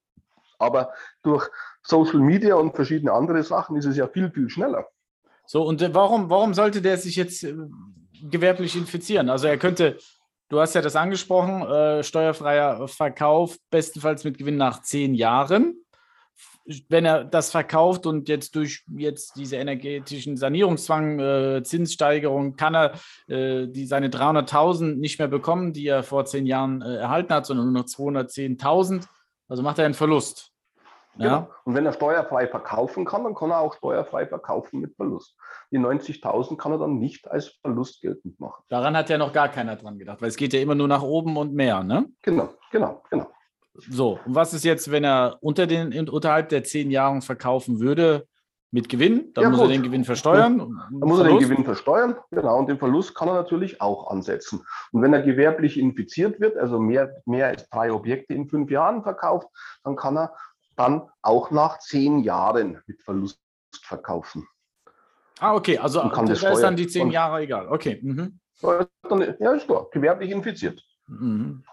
Aber 0.57 0.93
durch 1.21 1.47
Social 1.83 2.19
Media 2.19 2.55
und 2.55 2.75
verschiedene 2.75 3.11
andere 3.13 3.43
Sachen 3.43 3.75
ist 3.75 3.85
es 3.85 3.97
ja 3.97 4.07
viel, 4.07 4.31
viel 4.31 4.49
schneller. 4.49 4.87
So, 5.45 5.61
und 5.63 5.79
äh, 5.81 5.93
warum, 5.93 6.31
warum 6.31 6.55
sollte 6.55 6.81
der 6.81 6.97
sich 6.97 7.17
jetzt 7.17 7.43
äh, 7.43 7.55
gewerblich 8.23 8.75
infizieren? 8.75 9.29
Also 9.29 9.47
er 9.47 9.57
könnte 9.57 9.97
Du 10.49 10.59
hast 10.59 10.75
ja 10.75 10.81
das 10.81 10.95
angesprochen, 10.95 11.63
äh, 11.63 12.03
steuerfreier 12.03 12.87
Verkauf, 12.87 13.57
bestenfalls 13.69 14.23
mit 14.23 14.37
Gewinn 14.37 14.57
nach 14.57 14.81
zehn 14.81 15.15
Jahren. 15.15 15.75
Wenn 16.87 17.05
er 17.05 17.25
das 17.25 17.51
verkauft 17.51 18.05
und 18.05 18.29
jetzt 18.29 18.55
durch 18.55 18.83
jetzt 18.95 19.35
diese 19.35 19.57
energetischen 19.57 20.37
Sanierungszwang, 20.37 21.19
äh, 21.19 21.63
Zinssteigerung, 21.63 22.55
kann 22.55 22.75
er 22.75 22.93
äh, 23.27 23.67
die, 23.67 23.85
seine 23.85 24.09
300.000 24.09 24.95
nicht 24.95 25.19
mehr 25.19 25.27
bekommen, 25.27 25.73
die 25.73 25.87
er 25.87 26.03
vor 26.03 26.25
zehn 26.25 26.45
Jahren 26.45 26.81
äh, 26.81 26.95
erhalten 26.95 27.33
hat, 27.33 27.45
sondern 27.45 27.71
nur 27.71 27.81
noch 27.81 27.89
210.000. 27.89 29.05
Also 29.49 29.63
macht 29.63 29.79
er 29.79 29.85
einen 29.85 29.93
Verlust. 29.93 30.52
Ja. 31.17 31.39
Genau. 31.39 31.49
Und 31.63 31.75
wenn 31.75 31.85
er 31.85 31.93
steuerfrei 31.93 32.47
verkaufen 32.47 33.05
kann, 33.05 33.23
dann 33.23 33.35
kann 33.35 33.51
er 33.51 33.59
auch 33.59 33.75
steuerfrei 33.75 34.25
verkaufen 34.25 34.79
mit 34.79 34.95
Verlust. 34.95 35.35
Die 35.71 35.79
90.000 35.79 36.57
kann 36.57 36.71
er 36.71 36.79
dann 36.79 36.97
nicht 36.97 37.29
als 37.29 37.59
Verlust 37.61 38.01
geltend 38.01 38.39
machen. 38.39 38.63
Daran 38.69 38.97
hat 38.97 39.09
ja 39.09 39.17
noch 39.17 39.33
gar 39.33 39.49
keiner 39.49 39.75
dran 39.75 39.99
gedacht, 39.99 40.21
weil 40.21 40.29
es 40.29 40.37
geht 40.37 40.53
ja 40.53 40.59
immer 40.59 40.75
nur 40.75 40.87
nach 40.87 41.03
oben 41.03 41.37
und 41.37 41.53
mehr, 41.53 41.83
ne? 41.83 42.05
Genau, 42.21 42.49
genau, 42.71 43.03
genau. 43.09 43.27
So, 43.75 44.19
und 44.25 44.35
was 44.35 44.53
ist 44.53 44.65
jetzt, 44.65 44.91
wenn 44.91 45.03
er 45.03 45.37
unter 45.41 45.65
den, 45.65 46.07
unterhalb 46.09 46.49
der 46.49 46.63
zehn 46.63 46.91
Jahre 46.91 47.21
verkaufen 47.21 47.79
würde? 47.79 48.27
mit 48.73 48.89
Gewinn, 48.89 49.31
dann 49.35 49.43
ja, 49.43 49.49
muss 49.51 49.59
gut. 49.59 49.69
er 49.69 49.73
den 49.73 49.83
Gewinn 49.83 50.03
versteuern. 50.03 50.57
Dann 50.57 51.07
muss 51.07 51.19
er 51.19 51.25
den 51.25 51.37
Gewinn 51.37 51.63
versteuern, 51.63 52.15
genau, 52.31 52.57
und 52.57 52.67
den 52.67 52.79
Verlust 52.79 53.13
kann 53.13 53.27
er 53.27 53.35
natürlich 53.35 53.79
auch 53.79 54.09
ansetzen. 54.09 54.65
Und 54.91 55.03
wenn 55.03 55.13
er 55.13 55.21
gewerblich 55.21 55.79
infiziert 55.79 56.39
wird, 56.39 56.57
also 56.57 56.79
mehr, 56.79 57.21
mehr 57.27 57.49
als 57.49 57.69
drei 57.69 57.91
Objekte 57.93 58.33
in 58.33 58.49
fünf 58.49 58.71
Jahren 58.71 59.03
verkauft, 59.03 59.47
dann 59.83 59.95
kann 59.95 60.17
er 60.17 60.33
dann 60.75 61.09
auch 61.21 61.51
nach 61.51 61.79
zehn 61.79 62.19
Jahren 62.19 62.81
mit 62.87 63.01
Verlust 63.01 63.39
verkaufen. 63.81 64.47
Ah, 65.39 65.55
okay, 65.55 65.77
also 65.77 65.99
kann 66.09 66.25
das 66.25 66.43
ist 66.43 66.61
dann 66.61 66.75
die 66.75 66.87
zehn 66.87 67.11
Jahre 67.11 67.41
egal. 67.41 67.67
Okay. 67.67 67.99
Mhm. 68.01 68.39
Ja, 68.61 69.53
ist 69.53 69.65
klar, 69.67 69.87
gewerblich 69.91 70.31
infiziert. 70.31 70.81
Mhm. 71.07 71.63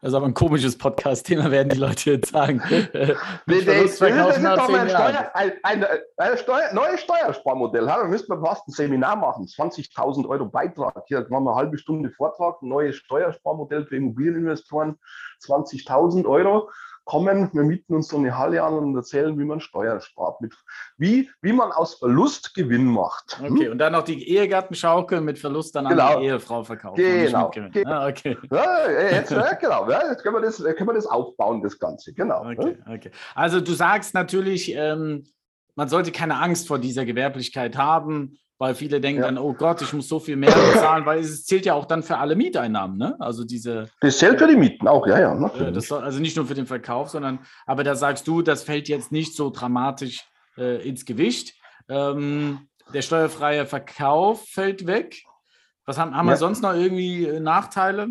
Das 0.00 0.12
ist 0.12 0.14
aber 0.14 0.24
ein 0.24 0.34
komisches 0.34 0.78
Podcast-Thema, 0.78 1.50
werden 1.50 1.68
die 1.68 1.76
Leute 1.76 2.12
jetzt 2.12 2.30
sagen. 2.30 2.62
nee, 2.70 3.60
das 3.60 3.76
ist 3.76 4.00
doch 4.00 4.08
mal 4.08 4.74
ein, 4.74 4.88
Steuer, 4.88 5.30
ein, 5.34 5.52
ein, 5.62 5.86
ein 6.16 6.38
Steuer, 6.38 6.72
neues 6.72 7.02
Steuersparmodell. 7.02 7.84
Da 7.84 8.04
müssten 8.04 8.32
wir 8.32 8.40
fast 8.40 8.66
ein 8.66 8.72
Seminar 8.72 9.16
machen. 9.16 9.44
20.000 9.44 10.26
Euro 10.26 10.46
Beitrag. 10.46 11.02
Hier 11.06 11.26
machen 11.28 11.44
wir 11.44 11.50
eine 11.50 11.54
halbe 11.54 11.76
Stunde 11.76 12.10
Vortrag. 12.12 12.62
Ein 12.62 12.68
neues 12.70 12.96
Steuersparmodell 12.96 13.84
für 13.84 13.96
Immobilieninvestoren. 13.96 14.98
20.000 15.44 16.26
Euro 16.26 16.70
kommen, 17.10 17.50
wir 17.52 17.64
mieten 17.64 17.92
uns 17.92 18.06
so 18.06 18.18
eine 18.18 18.38
Halle 18.38 18.62
an 18.62 18.72
und 18.72 18.94
erzählen, 18.94 19.36
wie 19.36 19.44
man 19.44 19.58
Steuern 19.58 20.00
spart, 20.00 20.40
mit, 20.40 20.54
wie, 20.96 21.28
wie 21.42 21.52
man 21.52 21.72
aus 21.72 21.96
Verlust 21.96 22.54
Gewinn 22.54 22.86
macht. 22.86 23.36
Hm? 23.40 23.52
Okay, 23.52 23.68
und 23.68 23.78
dann 23.78 23.94
noch 23.94 24.04
die 24.04 24.28
Ehegattenschaukel 24.28 25.20
mit 25.20 25.36
Verlust 25.36 25.74
dann 25.74 25.88
genau. 25.88 26.14
an 26.14 26.20
die 26.20 26.26
Ehefrau 26.26 26.62
verkaufen. 26.62 27.02
Genau. 27.02 27.50
Ah, 27.86 28.06
okay. 28.06 28.36
Ja, 28.48 28.88
jetzt, 28.88 29.32
ja, 29.32 29.54
genau. 29.54 29.90
Ja, 29.90 30.08
jetzt 30.08 30.22
können 30.22 30.36
wir, 30.36 30.42
das, 30.42 30.58
können 30.58 30.86
wir 30.86 30.94
das 30.94 31.06
aufbauen, 31.06 31.60
das 31.62 31.76
Ganze. 31.80 32.12
Genau. 32.14 32.48
Okay, 32.48 32.78
okay. 32.88 33.10
Also 33.34 33.60
du 33.60 33.72
sagst 33.72 34.14
natürlich, 34.14 34.72
ähm, 34.72 35.26
man 35.74 35.88
sollte 35.88 36.12
keine 36.12 36.36
Angst 36.36 36.68
vor 36.68 36.78
dieser 36.78 37.04
Gewerblichkeit 37.04 37.76
haben 37.76 38.38
weil 38.60 38.74
viele 38.74 39.00
denken 39.00 39.22
ja. 39.22 39.26
dann, 39.26 39.38
oh 39.38 39.54
Gott, 39.54 39.80
ich 39.80 39.90
muss 39.94 40.06
so 40.06 40.20
viel 40.20 40.36
mehr 40.36 40.52
bezahlen, 40.52 41.06
weil 41.06 41.20
es 41.20 41.46
zählt 41.46 41.64
ja 41.64 41.72
auch 41.72 41.86
dann 41.86 42.02
für 42.02 42.18
alle 42.18 42.36
Mieteinnahmen, 42.36 42.98
ne? 42.98 43.16
Also 43.18 43.42
diese. 43.42 43.88
Das 44.02 44.18
zählt 44.18 44.38
für 44.38 44.46
die 44.46 44.54
Mieten 44.54 44.86
auch, 44.86 45.06
ja, 45.06 45.18
ja. 45.18 45.34
Natürlich. 45.34 45.72
Das, 45.72 45.90
also 45.90 46.20
nicht 46.20 46.36
nur 46.36 46.44
für 46.44 46.54
den 46.54 46.66
Verkauf, 46.66 47.08
sondern, 47.08 47.38
aber 47.64 47.84
da 47.84 47.94
sagst 47.94 48.28
du, 48.28 48.42
das 48.42 48.62
fällt 48.62 48.90
jetzt 48.90 49.12
nicht 49.12 49.34
so 49.34 49.48
dramatisch 49.48 50.28
äh, 50.58 50.86
ins 50.86 51.06
Gewicht. 51.06 51.54
Ähm, 51.88 52.68
der 52.92 53.00
steuerfreie 53.00 53.64
Verkauf 53.64 54.46
fällt 54.46 54.86
weg. 54.86 55.22
Was 55.86 55.96
haben, 55.96 56.14
haben 56.14 56.26
ja. 56.26 56.34
wir 56.34 56.36
sonst 56.36 56.60
noch 56.60 56.74
irgendwie 56.74 57.24
äh, 57.24 57.40
Nachteile 57.40 58.08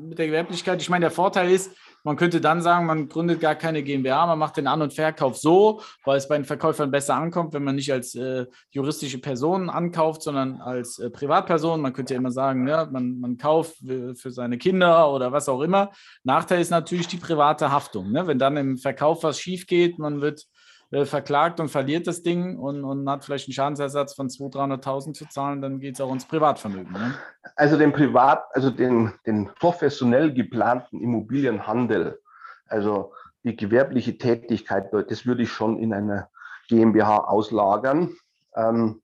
mit 0.00 0.18
der 0.18 0.26
Gewerblichkeit? 0.26 0.80
Ich 0.80 0.88
meine, 0.88 1.04
der 1.04 1.10
Vorteil 1.10 1.50
ist, 1.50 1.70
man 2.04 2.16
könnte 2.16 2.40
dann 2.40 2.62
sagen, 2.62 2.86
man 2.86 3.08
gründet 3.08 3.40
gar 3.40 3.54
keine 3.54 3.82
GmbH, 3.82 4.26
man 4.26 4.38
macht 4.38 4.56
den 4.56 4.66
An- 4.66 4.82
und 4.82 4.92
Verkauf 4.92 5.36
so, 5.36 5.80
weil 6.04 6.16
es 6.16 6.28
bei 6.28 6.36
den 6.36 6.44
Verkäufern 6.44 6.90
besser 6.90 7.14
ankommt, 7.14 7.52
wenn 7.54 7.64
man 7.64 7.76
nicht 7.76 7.92
als 7.92 8.14
äh, 8.14 8.46
juristische 8.70 9.18
Person 9.18 9.70
ankauft, 9.70 10.22
sondern 10.22 10.60
als 10.60 10.98
äh, 10.98 11.10
Privatperson. 11.10 11.80
Man 11.80 11.92
könnte 11.92 12.14
ja 12.14 12.18
immer 12.18 12.32
sagen, 12.32 12.66
ja, 12.66 12.86
man, 12.86 13.18
man 13.20 13.38
kauft 13.38 13.76
für 13.76 14.30
seine 14.30 14.58
Kinder 14.58 15.12
oder 15.12 15.32
was 15.32 15.48
auch 15.48 15.60
immer. 15.60 15.90
Nachteil 16.24 16.60
ist 16.60 16.70
natürlich 16.70 17.08
die 17.08 17.16
private 17.16 17.70
Haftung. 17.70 18.12
Ne? 18.12 18.26
Wenn 18.26 18.38
dann 18.38 18.56
im 18.56 18.78
Verkauf 18.78 19.22
was 19.22 19.38
schief 19.38 19.66
geht, 19.66 19.98
man 19.98 20.20
wird 20.20 20.46
äh, 20.92 21.06
verklagt 21.06 21.58
und 21.58 21.70
verliert 21.70 22.06
das 22.06 22.22
Ding 22.22 22.58
und, 22.58 22.84
und 22.84 23.08
hat 23.08 23.24
vielleicht 23.24 23.48
einen 23.48 23.54
Schadensersatz 23.54 24.12
von 24.14 24.28
200.000, 24.28 24.82
300.000 24.82 25.14
zu 25.14 25.26
zahlen, 25.26 25.62
dann 25.62 25.80
geht 25.80 25.94
es 25.94 26.02
auch 26.02 26.12
ins 26.12 26.26
Privatvermögen. 26.26 26.92
Ne? 26.92 27.14
Also 27.56 27.78
den 27.78 27.92
Privat, 27.92 28.44
also 28.52 28.68
den, 28.68 29.12
den 29.26 29.50
professionell 29.58 30.34
geplanten 30.34 31.00
Immobilienhandel, 31.00 32.20
also 32.66 33.14
die 33.42 33.56
gewerbliche 33.56 34.18
Tätigkeit, 34.18 34.92
das 34.92 35.24
würde 35.24 35.44
ich 35.44 35.50
schon 35.50 35.78
in 35.78 35.94
eine 35.94 36.28
GmbH 36.68 37.24
auslagern, 37.24 38.14
ähm, 38.54 39.00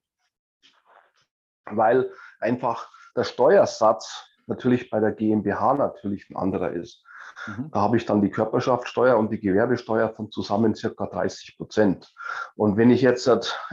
weil 1.71 2.11
einfach 2.39 2.91
der 3.17 3.25
Steuersatz 3.25 4.27
natürlich 4.47 4.91
bei 4.91 5.01
der 5.01 5.13
GmbH 5.13 5.73
natürlich 5.73 6.29
ein 6.29 6.37
anderer 6.37 6.71
ist. 6.71 7.03
Mhm. 7.47 7.71
Da 7.73 7.81
habe 7.81 7.97
ich 7.97 8.07
dann 8.07 8.23
die 8.23 8.31
Körperschaftssteuer 8.31 9.17
und 9.17 9.31
die 9.31 9.41
Gewerbesteuer 9.41 10.11
von 10.11 10.31
zusammen 10.31 10.75
circa 10.75 11.07
30 11.07 11.57
Prozent. 11.57 12.15
Und 12.57 12.77
wenn 12.77 12.91
ich 12.91 13.03
jetzt 13.03 13.27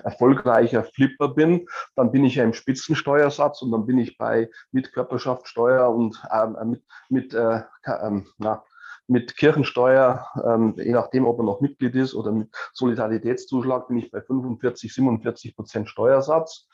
erfolgreicher 0.03 0.83
Flipper 0.83 1.29
bin, 1.29 1.67
dann 1.95 2.11
bin 2.11 2.25
ich 2.25 2.35
ja 2.35 2.43
im 2.43 2.53
Spitzensteuersatz 2.53 3.61
und 3.61 3.71
dann 3.71 3.85
bin 3.85 3.97
ich 3.97 4.17
bei 4.17 4.49
mit 4.71 4.93
Körperschaftssteuer 4.93 5.89
und 5.89 6.21
ähm, 6.31 6.57
mit, 6.69 6.83
mit 7.09 7.33
äh, 7.33 7.61
ähm, 7.85 8.27
na, 8.37 8.63
mit 9.07 9.37
Kirchensteuer, 9.37 10.27
ähm, 10.45 10.75
je 10.77 10.91
nachdem, 10.91 11.25
ob 11.25 11.39
er 11.39 11.43
noch 11.43 11.61
Mitglied 11.61 11.95
ist 11.95 12.15
oder 12.15 12.31
mit 12.31 12.49
Solidaritätszuschlag, 12.73 13.87
bin 13.87 13.97
ich 13.97 14.11
bei 14.11 14.21
45, 14.21 14.93
47 14.93 15.55
Prozent 15.55 15.89
Steuersatz. 15.89 16.67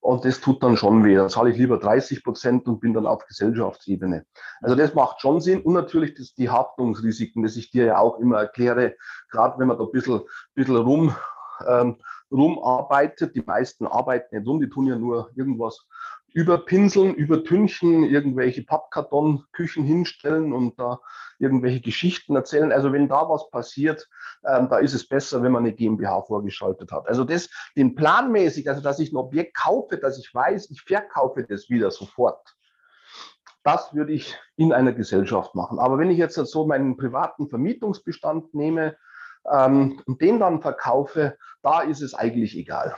Und 0.00 0.24
das 0.24 0.40
tut 0.40 0.62
dann 0.62 0.78
schon 0.78 1.04
weh. 1.04 1.14
Da 1.14 1.28
zahle 1.28 1.50
ich 1.50 1.58
lieber 1.58 1.78
30 1.78 2.24
Prozent 2.24 2.66
und 2.66 2.80
bin 2.80 2.94
dann 2.94 3.06
auf 3.06 3.26
Gesellschaftsebene. 3.26 4.24
Also 4.62 4.74
das 4.74 4.94
macht 4.94 5.20
schon 5.20 5.40
Sinn. 5.40 5.60
Und 5.60 5.74
natürlich 5.74 6.14
das, 6.14 6.32
die 6.34 6.48
Haftungsrisiken, 6.48 7.42
das 7.42 7.56
ich 7.56 7.70
dir 7.70 7.84
ja 7.84 7.98
auch 7.98 8.18
immer 8.18 8.38
erkläre, 8.38 8.96
gerade 9.30 9.58
wenn 9.58 9.68
man 9.68 9.76
da 9.76 9.84
ein 9.84 9.92
bisschen, 9.92 10.22
bisschen 10.54 10.76
rum, 10.76 11.14
ähm, 11.66 11.96
rumarbeitet. 12.30 13.34
Die 13.36 13.42
meisten 13.42 13.86
arbeiten 13.86 14.36
nicht 14.36 14.48
rum, 14.48 14.60
die 14.60 14.70
tun 14.70 14.86
ja 14.86 14.96
nur 14.96 15.30
irgendwas 15.34 15.86
überpinseln, 16.32 17.14
übertünchen, 17.14 18.04
irgendwelche 18.04 18.62
Pappkartonküchen 18.62 19.84
hinstellen 19.84 20.52
und 20.52 20.78
da 20.78 21.00
irgendwelche 21.38 21.80
Geschichten 21.80 22.36
erzählen. 22.36 22.72
Also 22.72 22.92
wenn 22.92 23.08
da 23.08 23.28
was 23.28 23.50
passiert, 23.50 24.08
ähm, 24.46 24.68
da 24.68 24.78
ist 24.78 24.94
es 24.94 25.08
besser, 25.08 25.42
wenn 25.42 25.52
man 25.52 25.64
eine 25.64 25.72
GmbH 25.72 26.22
vorgeschaltet 26.22 26.92
hat. 26.92 27.08
Also 27.08 27.24
das, 27.24 27.48
den 27.76 27.94
planmäßig, 27.94 28.68
also 28.68 28.82
dass 28.82 28.98
ich 28.98 29.12
ein 29.12 29.16
Objekt 29.16 29.56
kaufe, 29.56 29.98
dass 29.98 30.18
ich 30.18 30.32
weiß, 30.32 30.70
ich 30.70 30.82
verkaufe 30.82 31.44
das 31.44 31.68
wieder 31.68 31.90
sofort. 31.90 32.56
Das 33.62 33.94
würde 33.94 34.12
ich 34.12 34.38
in 34.56 34.72
einer 34.72 34.92
Gesellschaft 34.92 35.54
machen. 35.54 35.78
Aber 35.78 35.98
wenn 35.98 36.10
ich 36.10 36.18
jetzt 36.18 36.34
so 36.34 36.66
meinen 36.66 36.96
privaten 36.96 37.48
Vermietungsbestand 37.48 38.54
nehme 38.54 38.96
ähm, 39.50 40.00
und 40.06 40.20
den 40.20 40.38
dann 40.38 40.62
verkaufe, 40.62 41.36
da 41.62 41.80
ist 41.80 42.00
es 42.00 42.14
eigentlich 42.14 42.56
egal. 42.56 42.96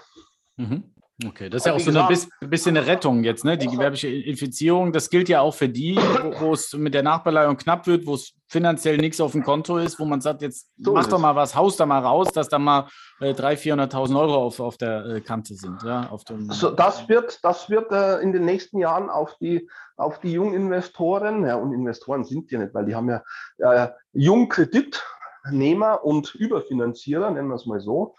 Mhm. 0.57 0.92
Okay, 1.27 1.49
das 1.49 1.63
ist 1.63 1.67
ja 1.67 1.73
auch 1.75 1.79
so 1.79 1.87
gesagt, 1.87 2.29
ein 2.41 2.51
bisschen 2.51 2.77
eine 2.77 2.87
Rettung 2.87 3.25
jetzt, 3.25 3.45
ne? 3.45 3.57
Die 3.57 3.67
gewerbliche 3.67 4.09
Infizierung. 4.09 4.93
Das 4.93 5.11
gilt 5.11 5.29
ja 5.29 5.41
auch 5.41 5.55
für 5.55 5.69
die, 5.69 5.97
wo, 6.39 6.53
es 6.53 6.73
mit 6.75 6.95
der 6.95 7.03
Nachbeleihung 7.03 7.57
knapp 7.57 7.87
wird, 7.87 8.07
wo 8.07 8.15
es 8.15 8.35
finanziell 8.49 8.99
nichts 8.99 9.21
auf 9.21 9.33
dem 9.33 9.43
Konto 9.43 9.79
ist, 9.79 9.99
wo 9.99 10.05
man 10.05 10.21
sagt, 10.21 10.43
jetzt 10.43 10.69
so 10.79 10.93
mach 10.93 11.07
doch 11.07 11.19
mal 11.19 11.35
was, 11.35 11.55
haust 11.55 11.81
da 11.81 11.87
mal 11.87 12.01
raus, 12.01 12.29
dass 12.33 12.49
da 12.49 12.59
mal 12.59 12.89
äh, 13.21 13.33
300.000, 13.33 13.91
400.000 13.93 14.21
Euro 14.21 14.37
auf, 14.37 14.61
auf 14.61 14.77
der 14.77 15.07
äh, 15.07 15.21
Kante 15.21 15.55
sind. 15.55 15.83
Ja? 15.83 16.09
Auf 16.11 16.25
dem, 16.25 16.51
so, 16.51 16.71
das 16.71 17.09
wird, 17.09 17.39
das 17.43 17.71
wird 17.71 17.91
äh, 17.93 18.19
in 18.21 18.33
den 18.33 18.45
nächsten 18.45 18.79
Jahren 18.79 19.09
auf 19.09 19.37
die, 19.39 19.69
auf 19.97 20.21
die 20.21 20.33
Junginvestoren, 20.33 21.47
ja, 21.47 21.57
und 21.57 21.73
Investoren 21.73 22.25
sind 22.25 22.51
die 22.51 22.59
nicht, 22.59 22.75
weil 22.75 22.85
die 22.85 22.95
haben 22.95 23.09
ja 23.09 23.23
äh, 23.59 23.89
Jungkreditnehmer 24.13 26.05
und 26.05 26.35
Überfinanzierer, 26.35 27.31
nennen 27.31 27.49
wir 27.49 27.57
es 27.57 27.67
mal 27.67 27.81
so. 27.81 28.17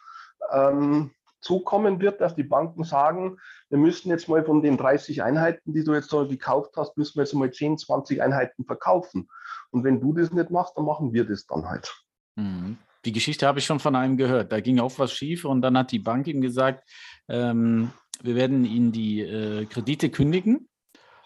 Ähm, 0.52 1.12
zukommen 1.44 2.00
wird, 2.00 2.22
dass 2.22 2.36
die 2.36 2.44
Banken 2.44 2.84
sagen, 2.84 3.38
wir 3.70 3.78
müssen 3.78 4.10
jetzt 4.10 4.30
mal 4.30 4.44
von 4.44 4.62
den 4.62 4.78
30 4.78 5.22
Einheiten, 5.22 5.74
die 5.74 5.84
du 5.84 5.94
jetzt 5.94 6.10
so 6.10 6.28
gekauft 6.28 6.72
hast, 6.78 6.98
müssen 6.98 7.18
wir 7.18 7.24
jetzt 7.24 7.34
mal 7.34 7.52
10, 7.52 7.78
20 7.78 8.22
Einheiten 8.22 8.66
verkaufen. 8.66 9.30
Und 9.70 9.84
wenn 9.84 10.00
du 10.00 10.14
das 10.14 10.32
nicht 10.32 10.50
machst, 10.50 10.78
dann 10.78 10.86
machen 10.86 11.14
wir 11.14 11.26
das 11.26 11.46
dann 11.46 11.70
halt. 11.70 11.94
Mhm. 12.36 12.78
Die 13.06 13.12
Geschichte 13.12 13.46
habe 13.46 13.60
ich 13.60 13.66
schon 13.66 13.80
von 13.80 13.96
einem 13.96 14.16
gehört. 14.16 14.52
Da 14.52 14.62
ging 14.62 14.80
auch 14.80 14.98
was 14.98 15.12
schief 15.12 15.44
und 15.44 15.62
dann 15.62 15.78
hat 15.78 15.92
die 15.92 16.00
Bank 16.00 16.28
ihm 16.28 16.40
gesagt, 16.40 16.90
ähm, 17.28 17.92
wir 18.22 18.36
werden 18.36 18.64
Ihnen 18.64 18.94
die 18.94 19.22
äh, 19.22 19.66
Kredite 19.66 20.10
kündigen. 20.10 20.70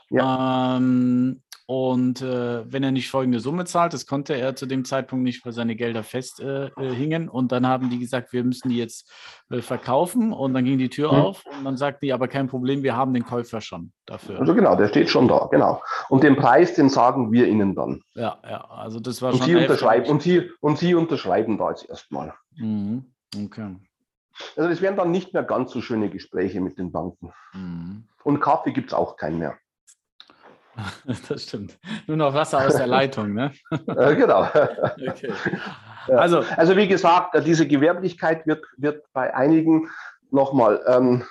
Ja. 0.09 0.77
Ähm, 0.77 1.43
und 1.69 2.21
äh, 2.21 2.71
wenn 2.71 2.81
er 2.81 2.91
nicht 2.91 3.09
folgende 3.09 3.41
Summe 3.41 3.65
zahlt, 3.65 3.93
das 3.93 4.05
konnte 4.05 4.33
er 4.33 4.55
zu 4.55 4.67
dem 4.67 4.85
Zeitpunkt 4.85 5.25
nicht, 5.25 5.45
weil 5.45 5.51
seine 5.51 5.75
Gelder 5.75 6.01
festhingen. 6.01 7.23
Äh, 7.23 7.25
äh 7.25 7.29
und 7.29 7.51
dann 7.51 7.67
haben 7.67 7.89
die 7.89 7.99
gesagt, 7.99 8.31
wir 8.31 8.45
müssen 8.45 8.69
die 8.69 8.77
jetzt 8.77 9.11
äh, 9.49 9.61
verkaufen. 9.61 10.31
Und 10.31 10.53
dann 10.53 10.63
ging 10.63 10.77
die 10.77 10.89
Tür 10.89 11.11
mhm. 11.11 11.19
auf 11.19 11.45
und 11.45 11.65
dann 11.65 11.75
sagten 11.75 12.05
die, 12.05 12.13
aber 12.13 12.29
kein 12.29 12.47
Problem, 12.47 12.83
wir 12.83 12.95
haben 12.95 13.13
den 13.13 13.25
Käufer 13.25 13.59
schon 13.59 13.91
dafür. 14.05 14.39
Also 14.39 14.55
genau, 14.55 14.77
der 14.77 14.87
steht 14.87 15.09
schon 15.09 15.27
da, 15.27 15.49
genau. 15.51 15.81
Und 16.07 16.23
den 16.23 16.37
Preis, 16.37 16.73
den 16.73 16.87
sagen 16.87 17.33
wir 17.33 17.47
Ihnen 17.47 17.75
dann. 17.75 18.01
Ja, 18.15 18.37
ja, 18.49 18.63
also 18.69 19.01
das 19.01 19.21
war 19.21 19.33
und 19.33 19.39
schon. 19.39 19.47
Sie 19.47 19.55
unterschreiben, 19.57 20.09
und, 20.09 20.21
Sie, 20.21 20.49
und 20.61 20.77
Sie 20.77 20.95
unterschreiben 20.95 21.57
da 21.57 21.71
jetzt 21.71 21.89
erstmal. 21.89 22.33
Mhm. 22.55 23.11
Okay. 23.35 23.75
Also 24.55 24.69
das 24.69 24.81
wären 24.81 24.95
dann 24.95 25.11
nicht 25.11 25.33
mehr 25.33 25.43
ganz 25.43 25.71
so 25.71 25.81
schöne 25.81 26.09
Gespräche 26.09 26.61
mit 26.61 26.77
den 26.77 26.93
Banken. 26.93 27.33
Mhm. 27.53 28.05
Und 28.23 28.39
Kaffee 28.39 28.71
gibt 28.71 28.91
es 28.91 28.93
auch 28.93 29.17
keinen 29.17 29.39
mehr. 29.39 29.57
Das 31.29 31.43
stimmt. 31.43 31.77
Nur 32.07 32.17
noch 32.17 32.33
Wasser 32.33 32.65
aus 32.65 32.75
der 32.75 32.87
Leitung, 32.87 33.33
ne? 33.33 33.51
Äh, 33.87 34.15
genau. 34.15 34.43
Okay. 34.43 35.33
Also, 36.07 36.43
also 36.55 36.75
wie 36.77 36.87
gesagt, 36.87 37.35
diese 37.45 37.67
Gewerblichkeit 37.67 38.47
wird, 38.47 38.63
wird 38.77 39.03
bei 39.13 39.33
einigen 39.33 39.89
nochmal, 40.31 40.81
ähm, 40.87 41.23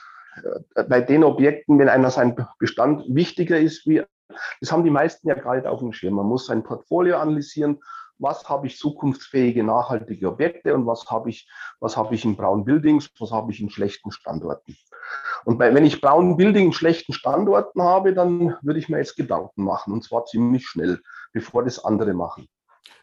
äh, 0.74 0.84
bei 0.84 1.00
den 1.00 1.24
Objekten, 1.24 1.78
wenn 1.78 1.88
einer 1.88 2.10
sein 2.10 2.36
Bestand 2.58 3.04
wichtiger 3.08 3.58
ist, 3.58 3.86
wie, 3.86 4.02
das 4.60 4.72
haben 4.72 4.84
die 4.84 4.90
meisten 4.90 5.28
ja 5.28 5.34
gerade 5.34 5.70
auf 5.70 5.80
dem 5.80 5.92
Schirm. 5.92 6.14
Man 6.14 6.26
muss 6.26 6.46
sein 6.46 6.62
Portfolio 6.62 7.18
analysieren, 7.18 7.80
was 8.18 8.48
habe 8.48 8.66
ich 8.66 8.78
zukunftsfähige, 8.78 9.62
nachhaltige 9.62 10.28
Objekte 10.28 10.74
und 10.74 10.86
was 10.86 11.10
habe 11.10 11.30
ich, 11.30 11.48
was 11.80 11.96
habe 11.96 12.14
ich 12.14 12.24
in 12.24 12.36
braunen 12.36 12.64
Buildings, 12.64 13.10
was 13.18 13.30
habe 13.30 13.52
ich 13.52 13.60
in 13.60 13.70
schlechten 13.70 14.10
Standorten. 14.10 14.76
Und 15.44 15.58
bei, 15.58 15.74
wenn 15.74 15.84
ich 15.84 16.00
braunen 16.00 16.36
Building 16.36 16.66
in 16.66 16.72
schlechten 16.72 17.12
Standorten 17.12 17.82
habe, 17.82 18.14
dann 18.14 18.56
würde 18.62 18.78
ich 18.78 18.88
mir 18.88 18.98
jetzt 18.98 19.16
Gedanken 19.16 19.64
machen 19.64 19.92
und 19.92 20.02
zwar 20.02 20.24
ziemlich 20.24 20.66
schnell, 20.66 21.00
bevor 21.32 21.64
das 21.64 21.84
andere 21.84 22.14
machen. 22.14 22.48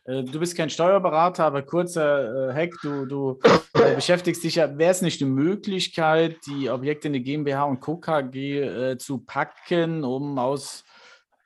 Äh, 0.05 0.23
du 0.23 0.39
bist 0.39 0.57
kein 0.57 0.69
Steuerberater, 0.69 1.45
aber 1.45 1.61
kurzer 1.61 2.49
äh, 2.49 2.53
Hack, 2.53 2.73
du, 2.81 3.05
du 3.05 3.39
äh, 3.73 3.95
beschäftigst 3.95 4.43
dich 4.43 4.55
ja, 4.55 4.77
wäre 4.77 4.91
es 4.91 5.01
nicht 5.01 5.21
eine 5.21 5.31
Möglichkeit, 5.31 6.37
die 6.45 6.69
Objekte 6.69 7.07
in 7.07 7.13
die 7.13 7.23
GmbH 7.23 7.63
und 7.63 7.79
Co. 7.79 7.97
KG 7.97 8.61
äh, 8.61 8.97
zu 8.97 9.19
packen, 9.19 10.03
um 10.03 10.37
aus 10.37 10.83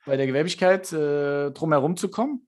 bei 0.06 0.16
der 0.16 0.26
Gewerbigkeit 0.26 0.92
äh, 0.92 1.50
drumherum 1.50 1.96
zu 1.96 2.08
kommen? 2.08 2.47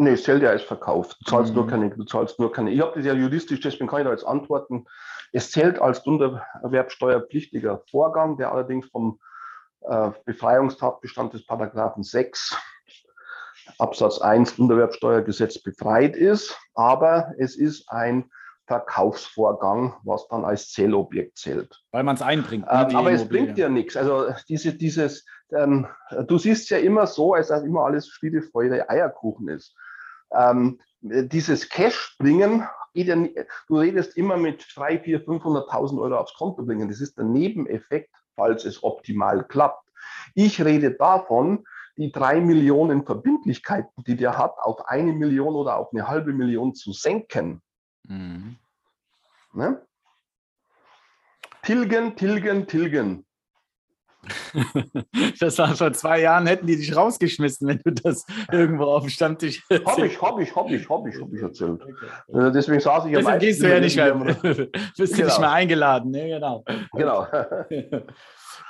Nee, 0.00 0.12
es 0.12 0.22
zählt 0.22 0.42
ja 0.42 0.48
als 0.48 0.62
Verkauf. 0.62 1.14
Du 1.14 1.30
zahlst 1.30 1.50
mhm. 1.50 1.56
nur 1.56 1.66
keine, 1.66 1.90
du 1.90 2.04
zahlst 2.04 2.38
nur 2.38 2.50
keine. 2.50 2.70
Ich 2.70 2.80
habe 2.80 2.92
das 2.96 3.04
ja 3.04 3.12
juristisch, 3.12 3.60
deswegen 3.60 3.86
kann 3.86 4.00
ich 4.00 4.06
da 4.06 4.12
jetzt 4.12 4.26
antworten. 4.26 4.86
Es 5.32 5.50
zählt 5.50 5.78
als 5.78 6.00
unterwerbsteuerpflichtiger 6.00 7.82
Vorgang, 7.90 8.38
der 8.38 8.50
allerdings 8.50 8.86
vom 8.88 9.20
äh, 9.82 10.10
Befreiungstatbestand 10.24 11.34
des 11.34 11.46
Paragraphen 11.46 12.02
6 12.02 12.56
Absatz 13.78 14.20
1 14.20 14.58
Unterwerbsteuergesetz 14.58 15.62
befreit 15.62 16.16
ist, 16.16 16.58
aber 16.74 17.32
es 17.38 17.56
ist 17.56 17.90
ein 17.90 18.30
Verkaufsvorgang, 18.66 19.94
was 20.04 20.28
dann 20.28 20.44
als 20.44 20.70
Zählobjekt 20.70 21.36
zählt. 21.36 21.82
Weil 21.90 22.04
man 22.04 22.14
es 22.14 22.22
einbringt. 22.22 22.66
Ne, 22.66 22.88
ähm, 22.88 22.96
aber 22.96 23.10
es 23.10 23.28
bringt 23.28 23.58
dir 23.58 23.68
nichts. 23.68 23.96
Also 23.96 24.32
diese, 24.48 24.74
dieses, 24.74 25.26
ähm, 25.52 25.88
du 26.28 26.38
siehst 26.38 26.70
ja 26.70 26.78
immer 26.78 27.06
so, 27.08 27.34
als 27.34 27.48
dass 27.48 27.64
immer 27.64 27.84
alles 27.84 28.08
Friede, 28.08 28.42
Freude, 28.42 28.88
Eierkuchen 28.88 29.48
ist. 29.48 29.74
Ähm, 30.32 30.80
dieses 31.00 31.68
Cash 31.68 32.16
bringen 32.18 32.66
geht 32.92 33.08
ja 33.08 33.16
nicht, 33.16 33.36
du 33.68 33.78
redest 33.78 34.16
immer 34.16 34.36
mit 34.36 34.66
3, 34.74 35.00
4, 35.00 35.26
500.000 35.26 36.00
Euro 36.00 36.16
aufs 36.16 36.34
Konto 36.34 36.64
bringen. 36.64 36.88
Das 36.88 37.00
ist 37.00 37.16
der 37.16 37.24
Nebeneffekt, 37.24 38.10
falls 38.34 38.64
es 38.64 38.82
optimal 38.82 39.46
klappt. 39.46 39.88
Ich 40.34 40.62
rede 40.64 40.92
davon, 40.92 41.64
die 41.96 42.12
drei 42.12 42.40
Millionen 42.40 43.04
Verbindlichkeiten, 43.04 44.02
die 44.04 44.16
der 44.16 44.38
hat, 44.38 44.54
auf 44.58 44.86
eine 44.88 45.12
Million 45.12 45.54
oder 45.54 45.76
auf 45.76 45.92
eine 45.92 46.08
halbe 46.08 46.32
Million 46.32 46.74
zu 46.74 46.92
senken. 46.92 47.62
Mhm. 48.04 48.56
Ne? 49.52 49.86
Tilgen, 51.62 52.16
tilgen, 52.16 52.66
tilgen. 52.66 53.26
Das 55.40 55.58
war 55.58 55.74
vor 55.74 55.92
zwei 55.92 56.20
Jahren, 56.20 56.46
hätten 56.46 56.66
die 56.66 56.76
dich 56.76 56.94
rausgeschmissen, 56.94 57.66
wenn 57.66 57.78
du 57.78 57.92
das 57.92 58.26
irgendwo 58.52 58.84
auf 58.84 59.02
dem 59.02 59.10
Stammtisch 59.10 59.64
erzählst. 59.68 59.86
Hab 59.86 60.04
ich, 60.04 60.20
hab 60.20 60.38
ich, 60.38 60.56
hab 60.56 60.70
ich, 60.70 60.88
hab 60.88 61.06
ich, 61.06 61.20
hab 61.20 61.32
ich 61.32 61.42
erzählt. 61.42 61.80
Okay. 61.82 62.46
Äh, 62.48 62.52
deswegen 62.52 62.80
saß 62.80 63.06
ich 63.06 63.12
ja 63.12 63.18
Deswegen 63.18 63.38
gehst 63.38 63.62
du 63.62 63.70
ja 63.70 63.80
nicht 63.80 63.96
mehr, 63.96 64.14
bist 64.96 65.14
genau. 65.14 65.26
nicht 65.26 65.40
mehr 65.40 65.52
eingeladen. 65.52 66.10
Ne? 66.10 66.28
Genau. 66.28 66.64
genau. 66.92 67.26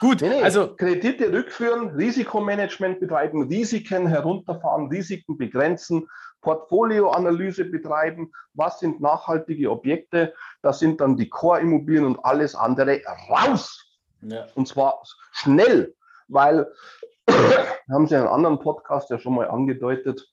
Gut, 0.00 0.22
nee, 0.22 0.30
nee. 0.30 0.42
also 0.42 0.74
Kredite 0.76 1.30
rückführen, 1.30 1.88
Risikomanagement 1.90 3.00
betreiben, 3.00 3.48
Risiken 3.48 4.06
herunterfahren, 4.06 4.88
Risiken 4.88 5.36
begrenzen, 5.36 6.08
Portfolioanalyse 6.40 7.66
betreiben, 7.66 8.32
was 8.54 8.78
sind 8.80 9.00
nachhaltige 9.00 9.70
Objekte, 9.70 10.32
das 10.62 10.78
sind 10.78 11.02
dann 11.02 11.16
die 11.16 11.28
Core-Immobilien 11.28 12.06
und 12.06 12.24
alles 12.24 12.54
andere 12.54 13.02
raus. 13.28 13.89
Ja. 14.22 14.46
Und 14.54 14.68
zwar 14.68 15.02
schnell, 15.32 15.96
weil, 16.28 16.72
haben 17.90 18.06
Sie 18.06 18.14
in 18.14 18.20
einem 18.20 18.32
anderen 18.32 18.60
Podcast 18.60 19.10
ja 19.10 19.18
schon 19.18 19.34
mal 19.34 19.48
angedeutet, 19.48 20.32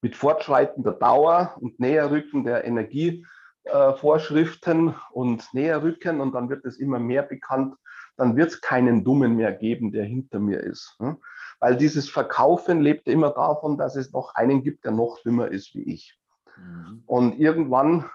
mit 0.00 0.16
fortschreitender 0.16 0.92
Dauer 0.92 1.54
und 1.60 1.78
Näherrücken 1.78 2.44
der 2.44 2.64
Energievorschriften 2.64 4.88
äh, 4.88 4.94
und 5.12 5.54
Näherrücken 5.54 6.20
und 6.20 6.32
dann 6.32 6.50
wird 6.50 6.64
es 6.64 6.78
immer 6.78 6.98
mehr 6.98 7.22
bekannt, 7.22 7.76
dann 8.16 8.36
wird 8.36 8.50
es 8.50 8.60
keinen 8.60 9.04
Dummen 9.04 9.36
mehr 9.36 9.52
geben, 9.52 9.92
der 9.92 10.04
hinter 10.04 10.40
mir 10.40 10.58
ist. 10.60 10.96
Ne? 10.98 11.16
Weil 11.60 11.76
dieses 11.76 12.10
Verkaufen 12.10 12.80
lebt 12.80 13.06
immer 13.06 13.30
davon, 13.30 13.78
dass 13.78 13.94
es 13.94 14.10
noch 14.12 14.34
einen 14.34 14.64
gibt, 14.64 14.84
der 14.84 14.90
noch 14.90 15.20
dümmer 15.24 15.46
ist 15.48 15.72
wie 15.74 15.84
ich. 15.84 16.18
Mhm. 16.56 17.04
Und 17.06 17.38
irgendwann 17.38 18.10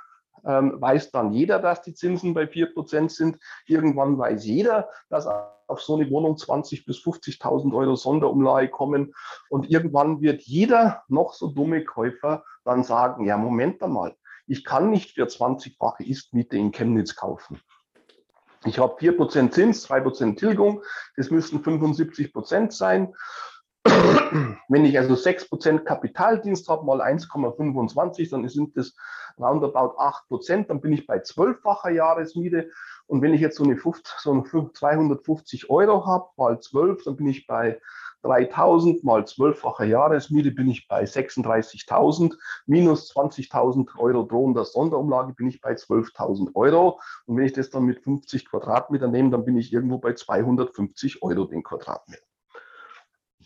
ähm, 0.46 0.80
weiß 0.80 1.12
dann 1.12 1.32
jeder, 1.32 1.60
dass 1.60 1.82
die 1.82 1.94
Zinsen 1.94 2.34
bei 2.34 2.44
4% 2.44 3.10
sind. 3.10 3.38
Irgendwann 3.66 4.18
weiß 4.18 4.46
jeder, 4.46 4.90
dass 5.10 5.28
auf 5.68 5.82
so 5.82 5.96
eine 5.96 6.10
Wohnung 6.10 6.36
20.000 6.36 6.86
bis 6.86 6.98
50.000 6.98 7.76
Euro 7.76 7.96
Sonderumlage 7.96 8.70
kommen. 8.70 9.14
Und 9.50 9.70
irgendwann 9.70 10.22
wird 10.22 10.42
jeder 10.44 11.04
noch 11.08 11.34
so 11.34 11.50
dumme 11.50 11.84
Käufer 11.84 12.44
dann 12.64 12.84
sagen, 12.84 13.26
ja, 13.26 13.38
Moment 13.38 13.82
einmal, 13.84 14.16
ich 14.48 14.64
kann 14.64 14.90
nicht 14.90 15.12
für 15.12 15.26
20-fache 15.26 16.04
Istmiete 16.04 16.58
in 16.58 16.72
Chemnitz 16.72 17.16
kaufen. 17.16 17.60
Ich 18.66 18.80
habe 18.80 18.96
4% 19.00 19.52
Zins, 19.52 19.90
2% 19.90 20.38
Tilgung, 20.38 20.82
das 21.16 21.30
müssten 21.30 21.60
75% 21.60 22.72
sein. 22.72 23.14
Wenn 24.70 24.86
ich 24.86 24.98
also 24.98 25.14
6% 25.14 25.80
Kapitaldienst 25.80 26.68
habe, 26.70 26.86
mal 26.86 27.02
1,25, 27.02 28.30
dann 28.30 28.48
sind 28.48 28.76
das 28.78 28.96
roundabout 29.40 29.98
8%, 29.98 30.68
dann 30.68 30.82
bin 30.82 30.94
ich 30.94 31.08
bei 31.08 31.18
12-facher 31.18 31.92
Jahresmiete. 31.92 32.70
Und 33.08 33.22
wenn 33.22 33.34
ich 33.34 33.42
jetzt 33.42 33.58
so 33.58 33.64
eine, 33.64 33.78
50, 33.78 34.16
so 34.20 34.32
eine 34.32 34.72
250 34.74 35.70
Euro 35.70 36.06
habe, 36.06 36.28
mal 36.36 36.60
12, 36.60 37.04
dann 37.06 37.16
bin 37.16 37.28
ich 37.28 37.48
bei 37.48 37.80
3000 38.24 39.04
mal 39.04 39.22
12-fache 39.22 39.86
Jahresmiete 39.86 40.52
bin 40.52 40.70
ich 40.70 40.88
bei 40.88 41.04
36.000, 41.04 42.36
minus 42.66 43.16
20.000 43.16 43.98
Euro 43.98 44.24
drohender 44.24 44.66
Sonderumlage 44.66 45.34
bin 45.34 45.48
ich 45.48 45.62
bei 45.62 45.74
12.000 45.74 46.56
Euro. 46.56 47.00
Und 47.26 47.38
wenn 47.38 47.46
ich 47.46 47.54
das 47.54 47.70
dann 47.70 47.86
mit 47.86 48.04
50 48.04 48.50
Quadratmeter 48.50 49.08
nehme, 49.08 49.30
dann 49.30 49.46
bin 49.46 49.58
ich 49.58 49.72
irgendwo 49.72 50.00
bei 50.00 50.14
250 50.14 51.22
Euro 51.24 51.46
den 51.46 51.64
Quadratmeter 51.64 52.27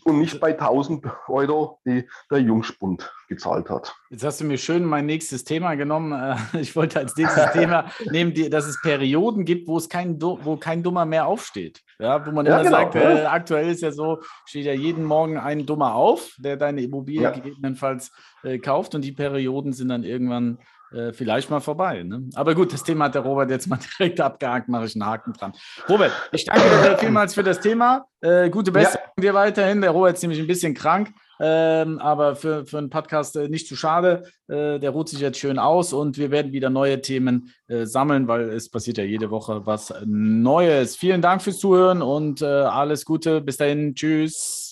und 0.04 0.18
nicht 0.18 0.40
bei 0.40 0.52
1000 0.52 1.04
Euro, 1.28 1.80
die 1.84 2.08
der 2.30 2.38
Jungspund 2.38 3.12
gezahlt 3.28 3.70
hat. 3.70 3.94
Jetzt 4.10 4.24
hast 4.24 4.40
du 4.40 4.44
mir 4.44 4.58
schön 4.58 4.84
mein 4.84 5.06
nächstes 5.06 5.44
Thema 5.44 5.74
genommen. 5.74 6.12
Äh, 6.12 6.60
ich 6.60 6.76
wollte 6.76 6.98
als 6.98 7.16
nächstes 7.16 7.52
Thema 7.52 7.86
nehmen, 8.10 8.34
dass 8.50 8.66
es 8.66 8.80
Perioden 8.82 9.44
gibt, 9.44 9.68
wo 9.68 9.76
es 9.78 9.88
kein, 9.88 10.20
wo 10.20 10.56
kein 10.56 10.82
Dummer 10.82 11.04
mehr 11.04 11.26
aufsteht. 11.26 11.82
Ja, 11.98 12.26
wo 12.26 12.32
man 12.32 12.46
ja, 12.46 12.60
immer 12.60 12.64
genau, 12.64 12.76
sagt, 12.76 12.94
äh, 12.96 13.24
aktuell 13.24 13.70
ist 13.70 13.82
ja 13.82 13.92
so, 13.92 14.20
steht 14.44 14.66
ja 14.66 14.72
jeden 14.72 15.04
Morgen 15.04 15.38
ein 15.38 15.66
Dummer 15.66 15.94
auf, 15.94 16.34
der 16.38 16.56
deine 16.56 16.82
Immobilie 16.82 17.22
ja. 17.22 17.30
gegebenenfalls 17.30 18.12
äh, 18.42 18.58
kauft 18.58 18.94
und 18.94 19.02
die 19.02 19.12
Perioden 19.12 19.72
sind 19.72 19.88
dann 19.88 20.04
irgendwann 20.04 20.58
äh, 20.92 21.12
vielleicht 21.12 21.50
mal 21.50 21.60
vorbei. 21.60 22.02
Ne? 22.02 22.28
Aber 22.34 22.54
gut, 22.54 22.72
das 22.72 22.82
Thema 22.82 23.06
hat 23.06 23.14
der 23.14 23.22
Robert 23.22 23.50
jetzt 23.50 23.66
mal 23.66 23.78
direkt 23.98 24.20
abgehakt, 24.20 24.68
mache 24.68 24.86
ich 24.86 24.94
einen 24.94 25.06
Haken 25.06 25.32
dran. 25.32 25.52
Robert, 25.88 26.12
ich 26.32 26.44
danke 26.44 26.62
dir 26.82 26.98
vielmals 26.98 27.34
für 27.34 27.42
das 27.42 27.60
Thema. 27.60 28.06
Äh, 28.20 28.50
gute 28.50 28.72
Besserung 28.72 29.06
ja. 29.16 29.22
dir 29.22 29.34
weiterhin. 29.34 29.80
Der 29.80 29.90
Robert 29.90 30.14
ist 30.14 30.22
nämlich 30.22 30.40
ein 30.40 30.46
bisschen 30.46 30.74
krank. 30.74 31.12
Ähm, 31.44 31.98
aber 31.98 32.36
für, 32.36 32.64
für 32.66 32.78
einen 32.78 32.88
Podcast 32.88 33.34
äh, 33.34 33.48
nicht 33.48 33.66
zu 33.66 33.74
schade. 33.74 34.22
Äh, 34.46 34.78
der 34.78 34.90
ruht 34.90 35.08
sich 35.08 35.18
jetzt 35.18 35.38
schön 35.38 35.58
aus 35.58 35.92
und 35.92 36.16
wir 36.16 36.30
werden 36.30 36.52
wieder 36.52 36.70
neue 36.70 37.00
Themen 37.00 37.52
äh, 37.66 37.84
sammeln, 37.84 38.28
weil 38.28 38.50
es 38.50 38.70
passiert 38.70 38.98
ja 38.98 39.04
jede 39.04 39.30
Woche 39.32 39.66
was 39.66 39.92
Neues. 40.06 40.94
Vielen 40.94 41.20
Dank 41.20 41.42
fürs 41.42 41.58
Zuhören 41.58 42.00
und 42.00 42.42
äh, 42.42 42.44
alles 42.44 43.04
Gute. 43.04 43.40
Bis 43.40 43.56
dahin. 43.56 43.96
Tschüss. 43.96 44.71